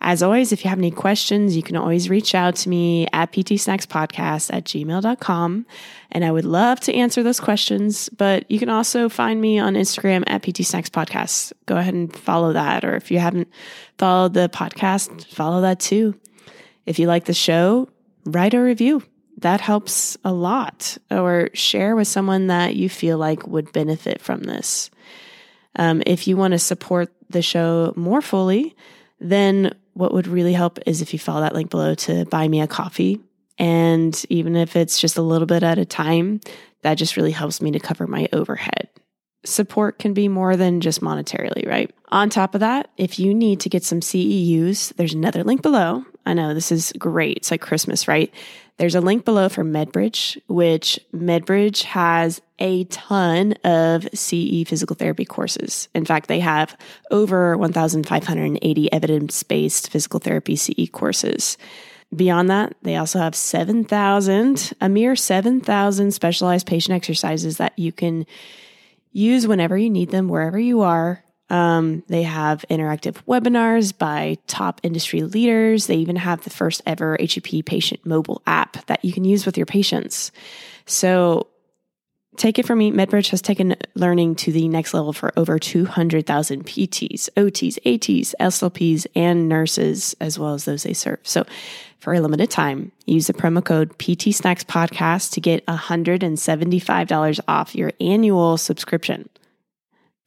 As 0.01 0.23
always, 0.23 0.53
if 0.53 0.64
you 0.64 0.71
have 0.71 0.79
any 0.79 0.93
questions, 0.93 1.57
you 1.57 1.62
can 1.62 1.77
always 1.77 2.09
reach 2.09 2.33
out 2.35 2.55
to 2.57 2.69
me 2.69 3.09
at 3.12 3.33
ptsnackspodcast 3.33 4.55
at 4.55 4.64
gmail.com. 4.64 5.67
And 6.12 6.25
I 6.25 6.31
would 6.31 6.45
love 6.45 6.79
to 6.81 6.95
answer 6.95 7.25
those 7.25 7.41
questions. 7.41 8.09
But 8.11 8.49
you 8.49 8.61
can 8.61 8.69
also 8.69 9.09
find 9.09 9.41
me 9.41 9.59
on 9.59 9.75
Instagram 9.75 10.23
at 10.29 10.43
ptsnackspodcast. 10.43 11.53
Go 11.67 11.77
ahead 11.77 11.95
and 11.95 12.14
follow 12.14 12.53
that. 12.53 12.85
Or 12.85 12.95
if 12.95 13.11
you 13.11 13.19
haven't 13.19 13.49
followed 13.99 14.35
the 14.35 14.49
podcast, 14.49 15.27
follow 15.27 15.62
that 15.62 15.81
too. 15.81 16.14
If 16.87 17.01
you 17.01 17.09
like 17.09 17.25
the 17.25 17.35
show, 17.35 17.88
write 18.25 18.55
a 18.55 18.62
review. 18.62 19.03
That 19.38 19.61
helps 19.61 20.17
a 20.25 20.33
lot. 20.33 20.97
Or 21.11 21.51
share 21.55 21.97
with 21.97 22.07
someone 22.07 22.47
that 22.47 22.77
you 22.77 22.88
feel 22.88 23.19
like 23.19 23.49
would 23.49 23.73
benefit 23.73 24.21
from 24.21 24.45
this. 24.45 24.91
Um, 25.79 26.03
if 26.05 26.27
you 26.27 26.37
want 26.37 26.53
to 26.53 26.59
support 26.59 27.12
the 27.31 27.43
show 27.43 27.93
more 27.97 28.21
fully, 28.21 28.77
then 29.21 29.75
what 29.95 30.12
would 30.12 30.27
really 30.27 30.53
help 30.53 30.79
is 30.87 31.01
if 31.01 31.12
you 31.12 31.19
follow 31.19 31.41
that 31.41 31.55
link 31.55 31.71
below 31.71 31.95
to 31.95 32.25
buy 32.27 32.47
me 32.47 32.61
a 32.61 32.67
coffee. 32.67 33.21
And 33.59 34.25
even 34.29 34.55
if 34.55 34.77
it's 34.77 35.01
just 35.01 35.17
a 35.17 35.23
little 35.23 35.47
bit 35.47 35.62
at 35.62 35.79
a 35.79 35.85
time, 35.85 36.41
that 36.83 36.95
just 36.95 37.17
really 37.17 37.33
helps 37.33 37.61
me 37.61 37.73
to 37.73 37.81
cover 37.81 38.07
my 38.07 38.29
overhead. 38.33 38.88
Support 39.45 39.99
can 39.99 40.14
be 40.14 40.29
more 40.29 40.57
than 40.57 40.81
just 40.81 41.01
monetarily, 41.01 41.67
right? 41.67 41.93
On 42.09 42.29
top 42.29 42.55
of 42.55 42.61
that, 42.61 42.91
if 42.97 43.19
you 43.19 43.35
need 43.35 43.61
to 43.61 43.69
get 43.69 43.85
some 43.85 44.01
CEUs, 44.01 44.95
there's 44.97 45.14
another 45.14 45.43
link 45.43 45.62
below. 45.62 46.05
I 46.27 46.35
know 46.35 46.55
this 46.55 46.71
is 46.71 46.93
great. 46.99 47.38
It's 47.38 47.51
like 47.51 47.61
Christmas, 47.61 48.07
right? 48.07 48.33
There's 48.77 48.95
a 48.95 49.01
link 49.01 49.25
below 49.25 49.49
for 49.49 49.64
MedBridge, 49.64 50.41
which 50.47 51.01
MedBridge 51.12 51.85
has 51.85 52.41
a 52.59 52.85
ton 52.85 53.53
of 53.64 54.09
CE 54.14 54.64
physical 54.66 54.97
therapy 54.97 55.25
courses. 55.25 55.88
In 55.94 56.05
fact, 56.05 56.29
they 56.29 56.40
have 56.40 56.77
over 57.11 57.57
1,580 57.57 58.92
evidence 58.92 59.42
based 59.42 59.90
physical 59.90 60.21
therapy 60.21 60.57
CE 60.57 60.88
courses. 60.90 61.57
Beyond 62.14 62.49
that, 62.49 62.75
they 62.83 62.97
also 62.97 63.18
have 63.18 63.35
7,000, 63.35 64.73
a 64.81 64.88
mere 64.88 65.14
7,000 65.14 66.12
specialized 66.12 66.66
patient 66.66 66.97
exercises 66.97 67.59
that 67.59 67.79
you 67.79 67.92
can 67.92 68.27
use 69.12 69.47
whenever 69.47 69.77
you 69.77 69.90
need 69.90 70.11
them, 70.11 70.29
wherever 70.29 70.59
you 70.59 70.81
are. 70.81 71.23
Um, 71.51 72.03
they 72.09 72.23
have 72.25 72.64
interactive 72.71 73.16
webinars 73.27 73.97
by 73.97 74.37
top 74.47 74.81
industry 74.83 75.23
leaders. 75.23 75.87
They 75.87 75.97
even 75.97 76.16
have 76.16 76.44
the 76.44 76.51
first 76.51 76.83
ever 76.87 77.16
HEP 77.18 77.64
patient 77.64 78.05
mobile 78.05 78.42
app 78.47 78.85
that 78.87 79.05
you 79.05 79.12
can 79.12 79.25
use 79.25 79.47
with 79.47 79.57
your 79.57 79.66
patients. 79.66 80.31
So 80.87 81.47
take 82.38 82.59
it 82.59 82.66
from 82.66 82.79
me, 82.79 82.90
MedBridge 82.90 83.31
has 83.31 83.42
taken 83.42 83.77
learning 83.94 84.37
to 84.37 84.53
the 84.53 84.68
next 84.68 84.94
level 84.94 85.12
for 85.12 85.33
over 85.37 85.59
200,000 85.59 86.64
PTs, 86.64 87.29
OTs, 87.37 87.77
ATs, 87.85 88.35
SLPs, 88.40 89.07
and 89.14 89.48
nurses, 89.48 90.16
as 90.20 90.38
well 90.38 90.55
as 90.55 90.64
those 90.64 90.85
they 90.85 90.94
serve. 90.94 91.18
So 91.24 91.44
for 91.98 92.14
a 92.14 92.20
limited 92.20 92.51
time, 92.51 92.92
use 93.07 93.27
the 93.27 93.35
promo 93.35 93.62
code 93.62 93.98
PT 93.98 94.35
Snacks 94.35 94.64
Podcast 94.64 95.33
to 95.33 95.40
get 95.40 95.66
$175 95.66 97.40
off 97.48 97.74
your 97.74 97.92
annual 98.01 98.57
subscription. 98.57 99.29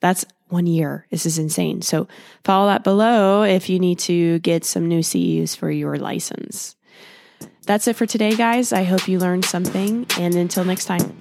That's 0.00 0.24
one 0.48 0.66
year. 0.66 1.06
This 1.10 1.24
is 1.24 1.38
insane. 1.38 1.80
So 1.80 2.08
follow 2.44 2.68
that 2.68 2.84
below 2.84 3.42
if 3.42 3.70
you 3.70 3.78
need 3.78 3.98
to 4.00 4.38
get 4.40 4.64
some 4.64 4.86
new 4.86 5.00
CEUs 5.00 5.56
for 5.56 5.70
your 5.70 5.96
license. 5.96 6.76
That's 7.64 7.88
it 7.88 7.96
for 7.96 8.06
today, 8.06 8.36
guys. 8.36 8.72
I 8.72 8.82
hope 8.82 9.08
you 9.08 9.18
learned 9.18 9.44
something. 9.44 10.06
And 10.18 10.34
until 10.34 10.64
next 10.64 10.84
time. 10.84 11.16